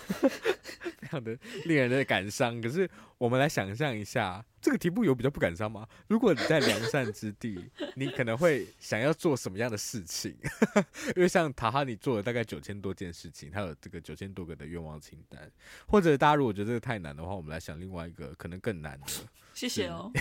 [0.99, 2.61] 非常的令人的感伤。
[2.61, 5.87] 可是我们来想象一下，这个题目有比较不感伤吗？
[6.07, 10.35] 如果你在良善之地，你可能会想要做什么样的事情？
[11.15, 15.51] 因为像塔哈，你做了大概九千多件事情，他有这个九千多个的愿望清单。
[15.87, 19.07] 或者大家如果觉得这个太难的话，我们来想另外一个可能更难的。
[19.57, 20.11] 谢谢哦。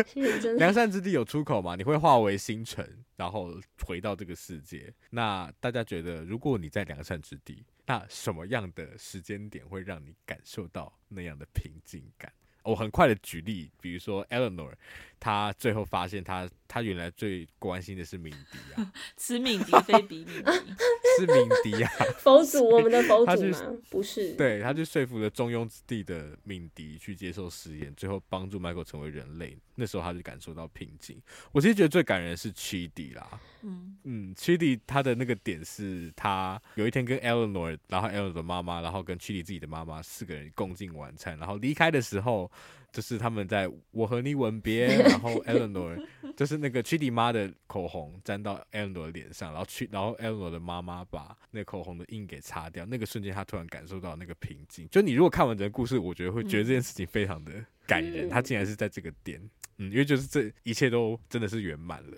[0.56, 1.76] 良善之地有出口吗？
[1.76, 3.52] 你会化为星辰，然后
[3.86, 4.90] 回到这个世界。
[5.10, 12.32] 那大家觉得，如果你在良善之地，那什么样的时间点会让你感受到那样的平静感？
[12.64, 14.72] 我很快的举例，比如说 Eleanor，
[15.18, 20.44] 他最后发现他他原来最关心的是敏迪啊， 此敏迪非彼敏迪，
[21.18, 23.76] 是敏迪啊， 佛祖，我们的佛祖吗？
[23.88, 29.56] 不是，对，他就说服了中庸之地的敏迪去接受实验，最后帮助 Michael 成为人类。
[29.78, 31.16] 那时候他就感受到平静。
[31.52, 42.50] 我其实觉得最感人的是 Chidi 啦，嗯嗯，Chidi 他的那个点是他有一天跟 Eleanor，然后 Eleanor 的妈妈，然后跟 Chidi 自己的妈妈四个人共进晚餐，然后离开的时候。
[42.90, 46.02] 就是他们在我和你吻别，然后 Eleanor
[46.34, 52.86] 就是那个 Chidi 妈的口红沾到 Eleanor 的脸上，然后去，然后 Eleanor 的妈妈把那口红的印给擦掉。
[52.86, 54.88] 那个瞬间，他突然感受到那个平静。
[54.88, 57.52] 就你如果看完整个故事，我觉得会觉得这件事情非常的
[57.86, 58.26] 感人。
[58.26, 59.38] 他竟然是在这个点，
[59.78, 62.16] 嗯，因为就是这一切都真的是圆满了。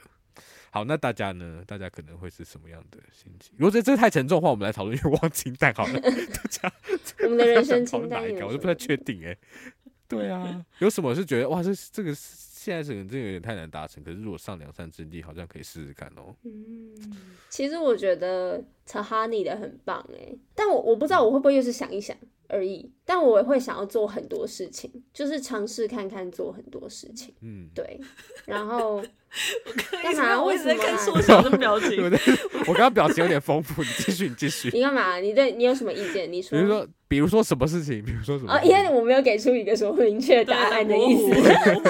[0.72, 1.64] 好，那大家呢？
[1.66, 3.52] 大家可能会是什么样的心情？
[3.56, 5.98] 如果这这太沉重的话，我们来讨论愿望清单好了。
[6.00, 6.72] 大家，
[7.24, 8.46] 我们的人生清单哪一个？
[8.46, 9.36] 我都不太确定哎。
[10.06, 16.34] 对啊，有什么是觉得哇，这这个现在可能这个有点太难达成，可是如果上梁山之地，好像可以试试看哦。
[16.44, 16.92] 嗯，
[17.48, 22.16] 其实我觉得 Tahani 的很棒哎，但我我不知道我会不会又是想一想。
[22.50, 27.34] 而已，但我也会想要做很多事情，就是尝试看看做很多事情。
[27.42, 28.00] 嗯，对。
[28.44, 29.02] 然后
[30.02, 30.42] 干嘛？
[30.44, 30.96] 为什么？
[30.98, 32.02] 缩小的表情。
[32.66, 34.70] 我刚刚表情有点丰富，你继续，你继续。
[34.72, 35.18] 你干嘛？
[35.18, 36.30] 你对你有什么意见？
[36.30, 36.58] 你说。
[36.58, 38.04] 比如说，比如说什么事情？
[38.04, 38.52] 比如说什么？
[38.52, 41.30] 啊，因为我没有给出一个什么明确答案的意思。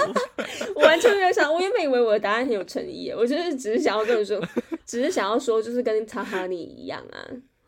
[0.74, 4.40] 我完全没有想，我原本以为我的答案很有诚意，我就是只是想要跟你说，
[4.84, 7.18] 只是想要说，就是跟 Tahani 一样啊。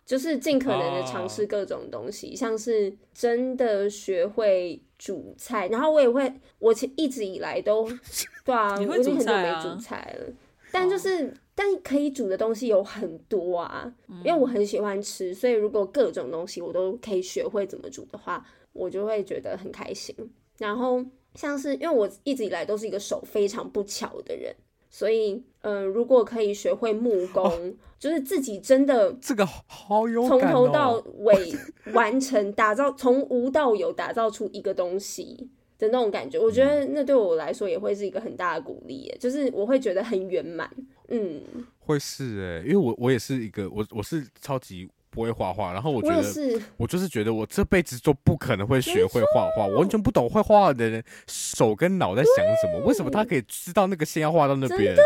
[0.04, 2.36] 就是尽可能的尝试各种东西，oh.
[2.36, 7.88] 像是真的学会煮菜，然后我也会，我其一直以来都，
[8.44, 10.26] 对啊，我已经很久没煮菜了，
[10.70, 11.30] 但就是，oh.
[11.54, 13.92] 但可以煮的东西有很多啊，
[14.24, 20.14] 因为我很喜欢吃，所以如果各种东西我都可以学会怎么煮的话，我就会觉得很开心。
[20.58, 24.54] 然后像是，因为我一直以来都是一个手非常不巧的人。
[24.94, 31.52] 所以，嗯、呃，如果可以学会木工，哦、就是自己真的这个好有从头到尾
[31.94, 40.70] 完成打造，从无到有打造出一个东西的那种感觉，我觉得那对我来说也会是一个很大的鼓励，就是我会觉得很圆满。
[41.08, 41.40] 嗯，
[41.80, 44.88] 会是哎，因为我我也是一个我我是超级。
[45.12, 54.96] 不会画画，然后我觉得我，我就是觉得我这辈子都不可能会学会画画，我完全不懂会画画的人手跟脑在想什么，为什么他可以知道那个线要画到那边，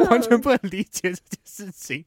[0.00, 2.04] 我完全不能理解这件事情，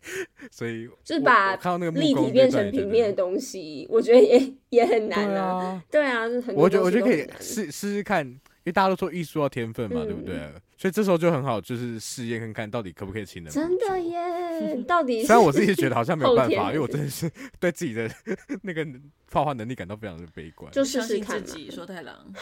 [0.52, 8.40] 所以就是把看到那个立体变成平面的东西，我觉得也也很难啊，对啊，对啊，很我觉得我觉得可以试试试看。
[8.64, 10.40] 因为大家都说艺术要天分嘛，嗯、对不对？
[10.78, 13.52] 所以这时候就很好，就是试验看看到底可不可以亲人。
[13.52, 18.10] 真的耶， 到底虽然我自己觉得好像没有办法，因为我真的是对自己的
[18.62, 18.86] 那个
[19.32, 20.72] 画画能力感到非常的悲观。
[20.72, 22.34] 就试试看自己说太郎，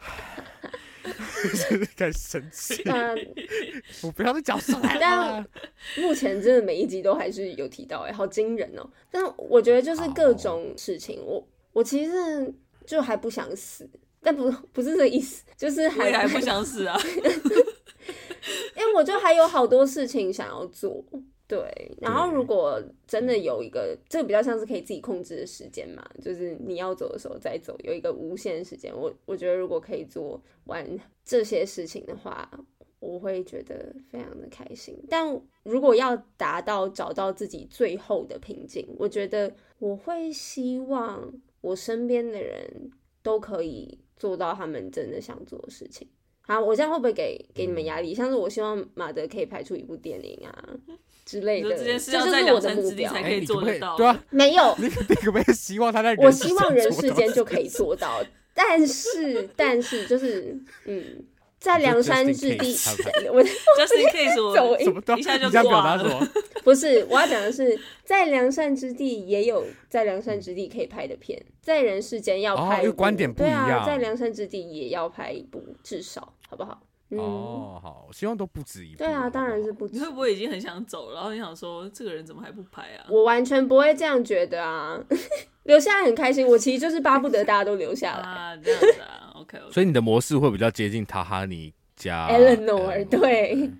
[1.96, 2.82] 开始生气。
[4.02, 5.00] 我不要再讲出来了。
[5.00, 5.46] 但
[6.04, 8.88] 目前真的每一集都还是有提到，哎，好惊人哦！
[9.10, 12.52] 但我觉得就是各种事情，我我其实
[12.86, 13.88] 就还不想死。
[14.22, 16.98] 但不不是这个意思，就是还还不想死啊，
[18.76, 21.04] 因为我就还有好多事情想要做，
[21.46, 21.96] 对。
[22.00, 28.92] 然后如果真的有一个，这个比较像是可以自己控制的时间嘛，就是你要走的时候再走，有一个无限时间。
[28.94, 30.86] 我我觉得如果可以做完
[31.24, 32.48] 这些事情的话，
[33.00, 34.96] 我会觉得非常的开心。
[35.08, 42.90] 但如果要达到找到自己最后的平静，我觉得我会希望我身边的人
[43.22, 43.98] 都可以。
[44.18, 46.06] 做到他们真的想做的事情。
[46.40, 48.14] 好，我这样会不会给给你们压力？
[48.14, 50.64] 像是我希望马德可以拍出一部电影啊
[51.24, 53.12] 之类的，这就是我的目标。
[53.12, 53.96] 才可以做得到。
[53.96, 54.74] 对啊，没有。
[54.80, 56.14] 你你可不可以希望他在？
[56.16, 61.24] 我希望人世间就可以做到，但是但是就是嗯。
[61.58, 62.76] 在梁山之地，
[63.32, 66.28] 我 just in case 我一下就挂了。
[66.62, 73.66] 不是，我要讲的是，在梁山之地也有在梁山之地可以拍的片，在人世间要拍，观点不一样。
[73.66, 76.80] 对啊，在梁山之地也要拍一部，至少好不好？
[77.10, 78.98] 哦，好，我希望都不止一部。
[78.98, 79.94] 对啊，当然是不止。
[79.94, 83.06] 你会不会已经很想走，然后你想说，这个人怎么还不拍啊？
[83.08, 85.02] 我完全不会这样觉得啊，
[85.68, 86.46] 留下来很开心。
[86.46, 89.32] 我其实就是巴不得大家都留下来啊，这样子啊。
[89.36, 93.70] OK，所以你的模式会比较接近塔哈尼加 Eleanor，对，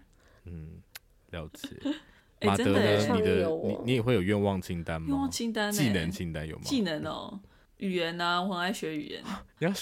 [0.45, 0.81] 嗯，
[1.31, 1.69] 了解。
[2.47, 3.15] 马德呢？
[3.17, 5.09] 你的你你也会有愿望清单吗？
[5.09, 6.63] 愿望清单，技能清单有吗？
[6.65, 7.41] 技能哦，
[7.79, 9.21] 语言呐，我很爱学语言。
[9.59, 9.73] 你要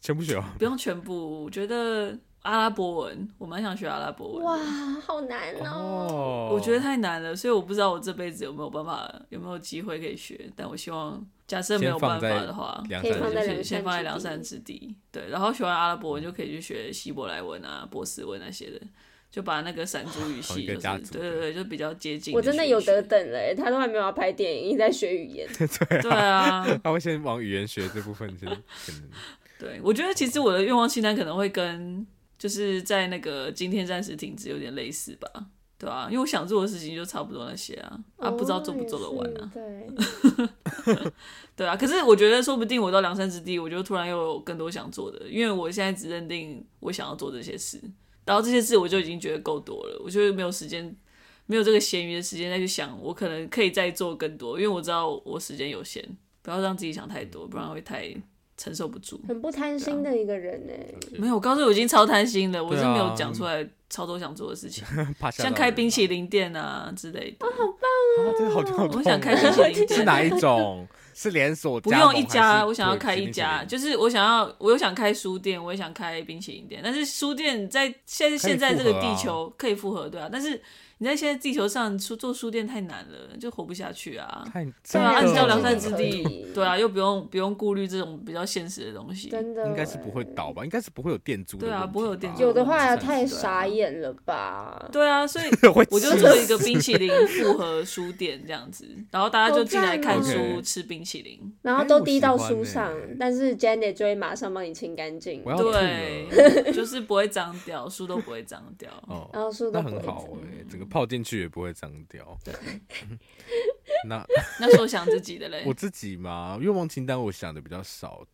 [0.00, 0.38] 全部学？
[0.58, 4.44] 不用全部，我觉得阿拉伯文，我蛮想学阿拉伯文。
[4.44, 4.56] 哇，
[5.04, 6.50] 好难哦！
[6.52, 10.48] 我觉得太难了，所以我不知道我这辈子有没有办法，有没有机会可以学。
[10.54, 11.26] 但我希望。
[11.46, 14.96] 假设没有办法的话，可以放在先先放在良善之地。
[15.12, 18.80] 对，然后学完阿拉伯文就可以去学希伯来文啊、波斯文那些的，
[19.30, 20.80] 就把那个闪族语系，就是
[21.12, 22.34] 对对对，就比较接近。
[22.34, 25.48] 我真的有得等嘞，他都还没有要拍电影，你在学语言。
[26.02, 28.50] 对啊，他会先往语言学这部分先。
[29.56, 32.04] 对，我觉得其实我的愿望清单可能会跟
[32.38, 35.28] 就是在那个今天暂时停止有点类似吧。
[35.78, 39.52] 对啊，因为我想做的事情就差不多那些啊，啊，不知道做不做得完啊。
[39.52, 39.86] 对，
[41.54, 47.78] 对啊，可是我觉得说不定我到梁山之地，我就突然又有更多想做的，因为我现在只认定我想要做这些事，
[48.24, 50.96] 然后这些事我就已经觉得够多了，我就没有时间，
[51.44, 56.02] 没有这个闲余的时间再去想，我可能可以再做更多，因为我知道我时间有限，
[56.40, 58.14] 不要让自己想太多，不然会太
[58.56, 59.20] 承受不住。
[59.28, 60.72] 很不贪心的一个人呢。
[61.18, 64.84] 没有，我刚才我已经超贪心了，我是没有讲出来超多想做的事情，
[65.32, 67.46] 像开冰淇淋店啊之类的。
[67.46, 68.34] 哦，好棒哦！
[68.36, 70.86] 真的好痛，我想开冰淇淋店，是哪一种？
[71.14, 71.80] 是连锁？
[71.80, 76.80] 不用一家，我想要开一家，就是我想要，我又想开书店，我也想开冰淇淋店。
[76.84, 80.60] 但是书店在现现在这个地球可以复合，对啊，但是。
[80.98, 84.42] 你在现在地球上出做书店太难了，就活不下去啊！
[84.50, 90.64] 太对啊，按照良善之地，对啊，又不用不用顾虑这种比较现实的东西，真的应该是不会倒吧？
[90.64, 92.40] 应该是不会有店租，对啊，不会有店租。
[92.40, 94.88] 有的话太傻眼了吧？
[94.90, 95.44] 对啊，所以
[95.90, 102.90] 我就做一个冰淇淋复合书店这样子，然后大家就进来看书、吃冰淇淋，然后都滴到书上，
[103.20, 105.44] 但是 Janet 就会马上帮你清干净。
[105.44, 108.90] 对，就是不会脏掉，书都不会脏掉。
[109.08, 110.85] 哦， 然后书都很好哎，整个。
[110.86, 112.38] 泡进去也不会脏掉。
[112.44, 112.54] 对，
[114.08, 114.24] 那
[114.60, 115.64] 那是我想自己的嘞。
[115.68, 118.26] 我自己嘛，愿望清单我想的比较少，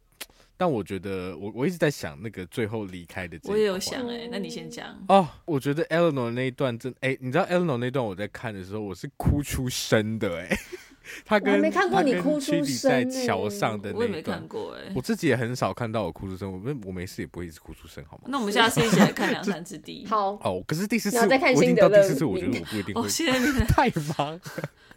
[0.56, 3.38] 但我觉得我我一直在想那个最后离开的。
[3.44, 5.28] 我也有想哎、欸，那你先讲哦。
[5.44, 10.58] 我觉得 Eleanor 那一段真哎、欸，你知道 Eleanor 那段我在看的时候，我是哭出声的哎、欸。
[11.24, 18.24] 他跟没看过你哭出声在桥上的那一段，我也没看过哎，我自己也很少看到我哭出声，我没我没事也不会一直哭出声，好吗？
[18.28, 23.02] 那我们下次一起来看《梁山之地 》。好哦，可是第四次再看新的，第四次我觉得我不一定会。
[23.02, 24.40] 哦，现 在太忙，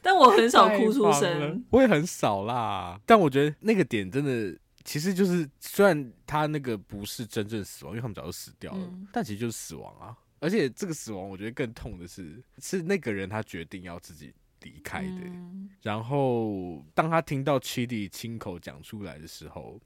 [0.02, 3.00] 但我很少哭出声，我也很少啦。
[3.06, 10.16] 但我觉得那个点真的，其实就是虽然他那个不是真正死亡，因为他们早就死掉了，嗯、但其实就是死亡啊。
[10.42, 14.32] 而且这个死亡，我觉得更痛的是，是那个人他决定要自己。
[14.66, 19.80] 离开的，嗯、然后当他听到 Chidi 亲口讲出来的时候，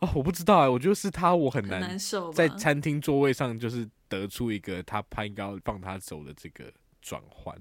[0.00, 1.98] 哦，我不知道哎，我觉得是他，我很难
[2.34, 7.56] 在餐厅座位上就是得出一个他他应该要放他走的这个转换，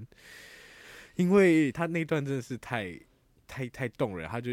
[1.16, 3.00] 因为他那段真的是太
[3.48, 4.52] 太太动人，他就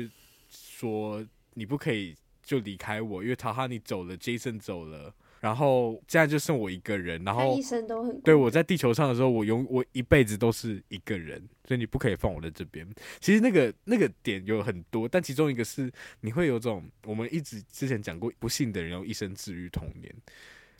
[0.48, 5.12] 说你不可以就离开我，因为塔哈你走了，Jason 走了。
[5.40, 12.84] 然后现在就剩我一个人，然后一生都很对我在地球上的时候，我永我一辈子都是一个人，所以你不可以放我在这边。
[13.20, 15.90] 其实那个那个点有很多，但其中一个是
[16.22, 20.12] 你会有种我们一直之前讲过，不幸的人用一生治愈童年。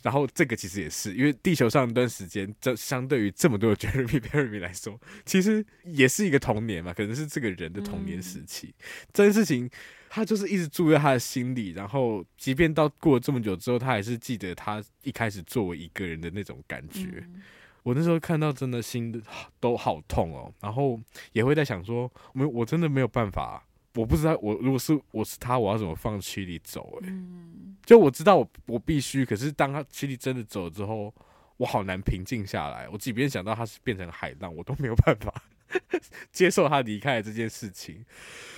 [0.01, 8.67] 然后这个其实也是因为地球上一段时间，这相对于这么多的 Jeremy Bearimy 来说，其实也是一个童年嘛，可能是这个人的童年时期。
[8.67, 8.83] 嗯、
[9.13, 9.69] 这件事情。
[10.09, 17.03] 他就是一直住在他的心里，然后即便到过了这么久之后，他还是记得他一开始作为一个人的那种感觉。
[17.27, 17.41] 嗯、
[17.83, 19.21] 我那时候看到真的心
[19.59, 20.99] 都好痛哦，然后
[21.31, 26.97] 也会在想说，我我真的没有办法，我不知道我如果是我是他，我要怎么放 Chidi 走？
[27.03, 31.13] 诶，嗯、就我知道我我必须，可是当他 Chidi 真的走了之后，
[31.57, 32.89] 我好难平静下来。
[32.89, 35.33] 我即便想到他是变成海浪，我都没有办法
[36.31, 38.05] 接受他离开的这件事情。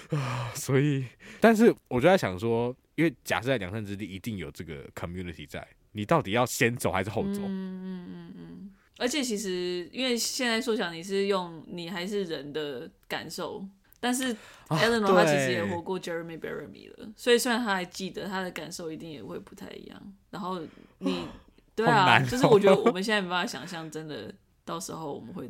[0.09, 1.05] 啊， 所以，
[1.39, 7.41] 但是我就在想说，因为假设在两山之地一定有这个 community 在，你到底要先走还是后走？
[7.43, 8.71] 嗯嗯嗯嗯。
[8.97, 13.65] 而且其实，因为现在说想你是用你还是人的感受，
[13.99, 14.35] 但是
[14.67, 20.13] Eleanor 他其实也活过 Jeremy Bearimy 了，所以虽然他还记得，他的感受一定也会不太一样。
[20.29, 20.61] 然后
[20.99, 21.25] 你，
[21.73, 24.31] 对啊，就是我觉得我们现在没办法想象，真的
[24.65, 25.49] 到时候我们会。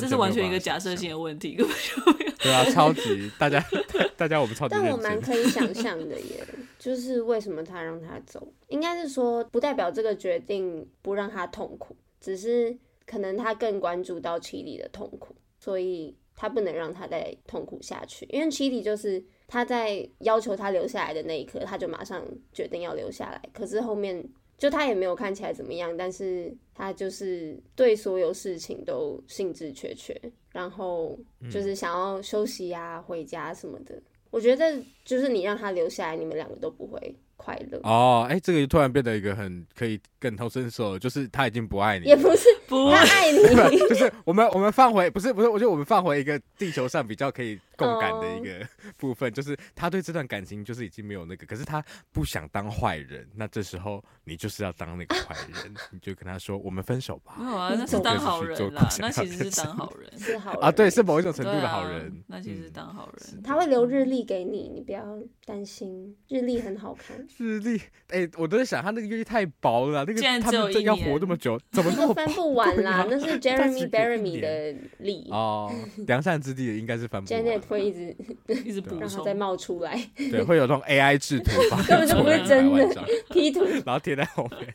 [0.00, 2.32] 这是完全一个假设性的问题，根本就没有。
[2.38, 3.64] 对啊，超级大家，
[4.16, 4.74] 大家我们超级。
[4.74, 6.46] 但我蛮可以想象的耶，
[6.78, 18.26] 就是为什么他让他走，应该是说不代表这个决定不让他痛苦，只是可能他更关注到 Chidi 的痛苦，所以他不能让他再痛苦下去。
[18.30, 24.26] 因为 Chidi 就是他在要求他留下来的那一刻，他就马上决定要留下来，可是后面。
[24.56, 30.18] 就他也没有看起来怎么样，但是他就是对所有事情都兴致缺缺，
[30.52, 31.18] 然后
[31.50, 34.00] 就是想要休息呀、啊、回家什么的。
[34.30, 37.78] 我觉得就是你让他留下来，你们两个都不会快乐。
[37.84, 43.30] 哦，哎、欸，这个就突然变得一个很可以感同身受，就是他已经不爱你，也不是不爱
[43.70, 48.66] 你， 就是我们我们放回，不是不是，我觉得我们放回一个地球上比较可以共感的一个
[48.96, 57.34] 部分，哦、就是他对这段感情就是已经没有那个，可是他不想当坏人，那这时候你就是要当那个坏人，你就跟他说我们分手吧。
[57.38, 60.62] 没有啊， 那是当好人啦， 那其实是当好人，是好人。
[60.62, 65.02] 啊，对，是某一种程度的好人，啊、那其实是当好人，他会留日历给你，你不要
[65.44, 67.16] 担心，日历很好看。
[67.38, 67.76] 日历，
[68.08, 73.06] 哎、欸，我都在想，他那个日历太薄了，那个他们真要活这么久，怎么那么翻不完啦？
[73.08, 75.72] 那是 Jeremy Bearimy 的力哦，
[76.06, 77.42] 良善之地的应该是翻不完。
[77.42, 78.16] Janet 会一直
[78.64, 79.98] 一直补，然后再冒出来。
[80.16, 81.50] 对，会有这种 AI 制图，
[81.88, 84.74] 根本就不会真的 P 图，然后贴在后面。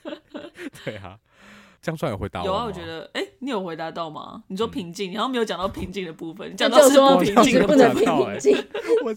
[0.84, 1.18] 对啊，
[1.82, 2.46] 这样算有回答我？
[2.46, 4.44] 有啊，我觉得，哎、欸，你有回答到吗？
[4.48, 8.06] 你说平静，然后没有讲到平静的部分，讲到说平静不能平
[8.40, 8.56] 静。
[9.04, 9.14] 我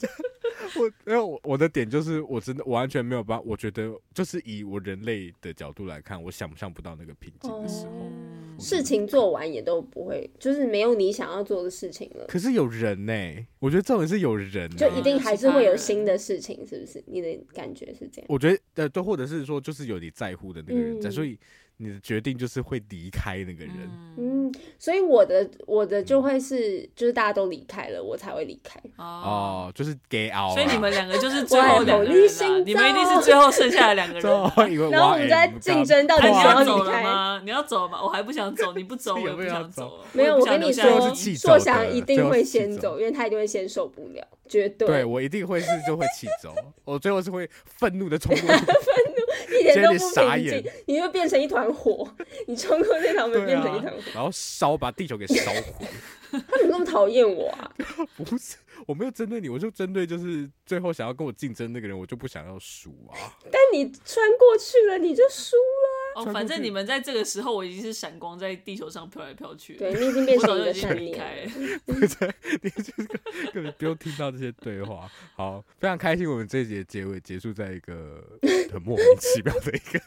[0.74, 8.31] 我因为我我的点就是我真的完全没有办法，我觉得就是以我人类的角度来看，我想象不到那个瓶颈的时候，嗯、
[8.62, 12.24] 事情做完也都不会，就是没有你想要做的事情了。
[12.28, 17.02] 可是有人呢、欸，我觉得这种是有人、啊，就一定还是会有新的事情，是不是？
[17.06, 18.26] 你的感觉是这样？
[18.28, 21.38] 我觉得呃，都或者是说，就是有你在乎的那个人在，嗯、所以。
[21.78, 23.74] 你的决定就是会离开那个人，
[24.16, 28.80] 嗯，所以我的我的就会是，就是大家都离开了，我才会离开。
[28.96, 30.54] 哦，就是 get out。
[30.54, 32.14] 所以你们两个就是最后两个人，
[32.64, 34.22] 你们一定是最后剩下的两个人。
[34.92, 37.40] 然后我们在竞争，到底你要走了吗？
[37.44, 37.98] 你要走吗？
[38.00, 40.04] 我还不想走，你不走 我也不想走。
[40.12, 44.86] 没有，我跟你说，硕翔一定会先走，因为他一定会先受不了，绝对。
[44.86, 46.54] 对，我一定会是就会气走，
[46.84, 48.64] 我最后是会愤怒的冲过去。
[49.60, 52.08] 一点都不平静，你就变成一团火，
[52.46, 55.64] 你冲过那条门变成一团火，啊、然后烧把地球给烧毁。
[56.48, 57.70] 他怎么那么讨厌我啊？
[58.16, 63.36] 不是，我没有针对你，我就针对就是最后想要跟我竞争那个人，我就不想要输啊。
[63.50, 65.91] 但你穿过去了，你就输了。
[66.14, 69.74] 哦，反正你们在这个时候，我已经是闪光在地球上飘来飘去。
[69.76, 71.46] 对，你已经变成一个闪离开。
[71.86, 73.08] 不是，你就是
[73.52, 75.10] 根本不用听到这些对话。
[75.34, 78.22] 好，非常开心，我们这一节结尾结束在一个
[78.72, 80.00] 很莫名其妙的一个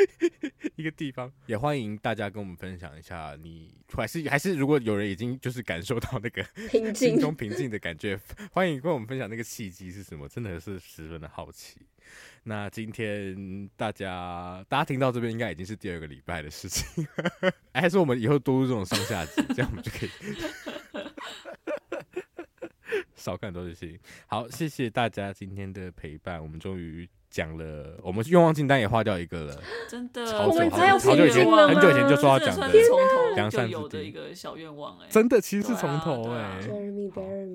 [0.76, 1.32] 一个地方。
[1.46, 8.18] 也欢迎大家跟我们分享一下，你还是还是如果有人已经就是感受到那个平静 心中平静的感觉，
[8.52, 11.78] 欢迎跟我们分享那个契机是什么，真的是十分的好奇。
[12.44, 17.06] 那今天大家大家听到这边应该已经是第二个礼拜的事情，
[17.72, 20.10] 还是我们以后多录这种上下集，这样我们就可以
[23.14, 23.98] 少看很多事情。
[24.26, 36.60] 好，谢谢大家今天的陪伴，我们终于讲了，我们愿望清单也划掉一个了，真的，好久好久以前很久以前就说要讲的，从头就有的一个小愿望哎，真的其实是从头哎，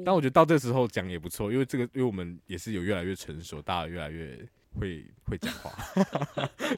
[0.04, 4.38] 但我觉得到这时候讲也不错，因为这个因为我们也是有越来越成熟，大家越来越。
[4.80, 5.72] 会 会讲话，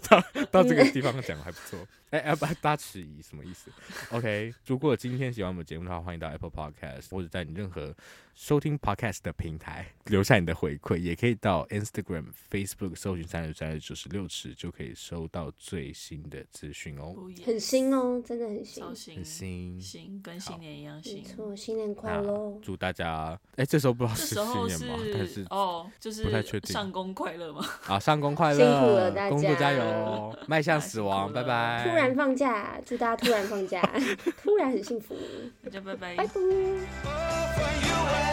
[0.07, 1.77] 到到这个地方讲还不错。
[2.11, 3.69] 哎哎，不，大家迟疑什么意思
[4.11, 7.93] ？OK，如果今天喜欢我们节目的话，欢迎到 Apple Podcast 或者在你任何
[8.39, 17.13] 收听 Podcast 的平台留下你的回馈，也可以到 Instagram、Facebook 搜寻三十三十九十六尺，就可以收到最新的资讯哦。
[17.45, 21.17] 很新哦，真的很新，很新，新跟新年一样新。
[21.17, 22.57] 没错，新年快乐！
[22.61, 24.97] 祝大家，哎，这时候不知道是新年吗？
[25.13, 26.71] 但是哦，就是不太确定。
[26.71, 27.65] 上工快乐吗？
[27.87, 31.83] 啊，上工快乐，辛苦了大家，工作加油，迈向死亡， 拜拜。
[31.85, 33.81] 突然放假，祝大家突然放假，
[34.41, 35.13] 突然很幸福。
[35.61, 38.28] 大家拜拜，拜拜。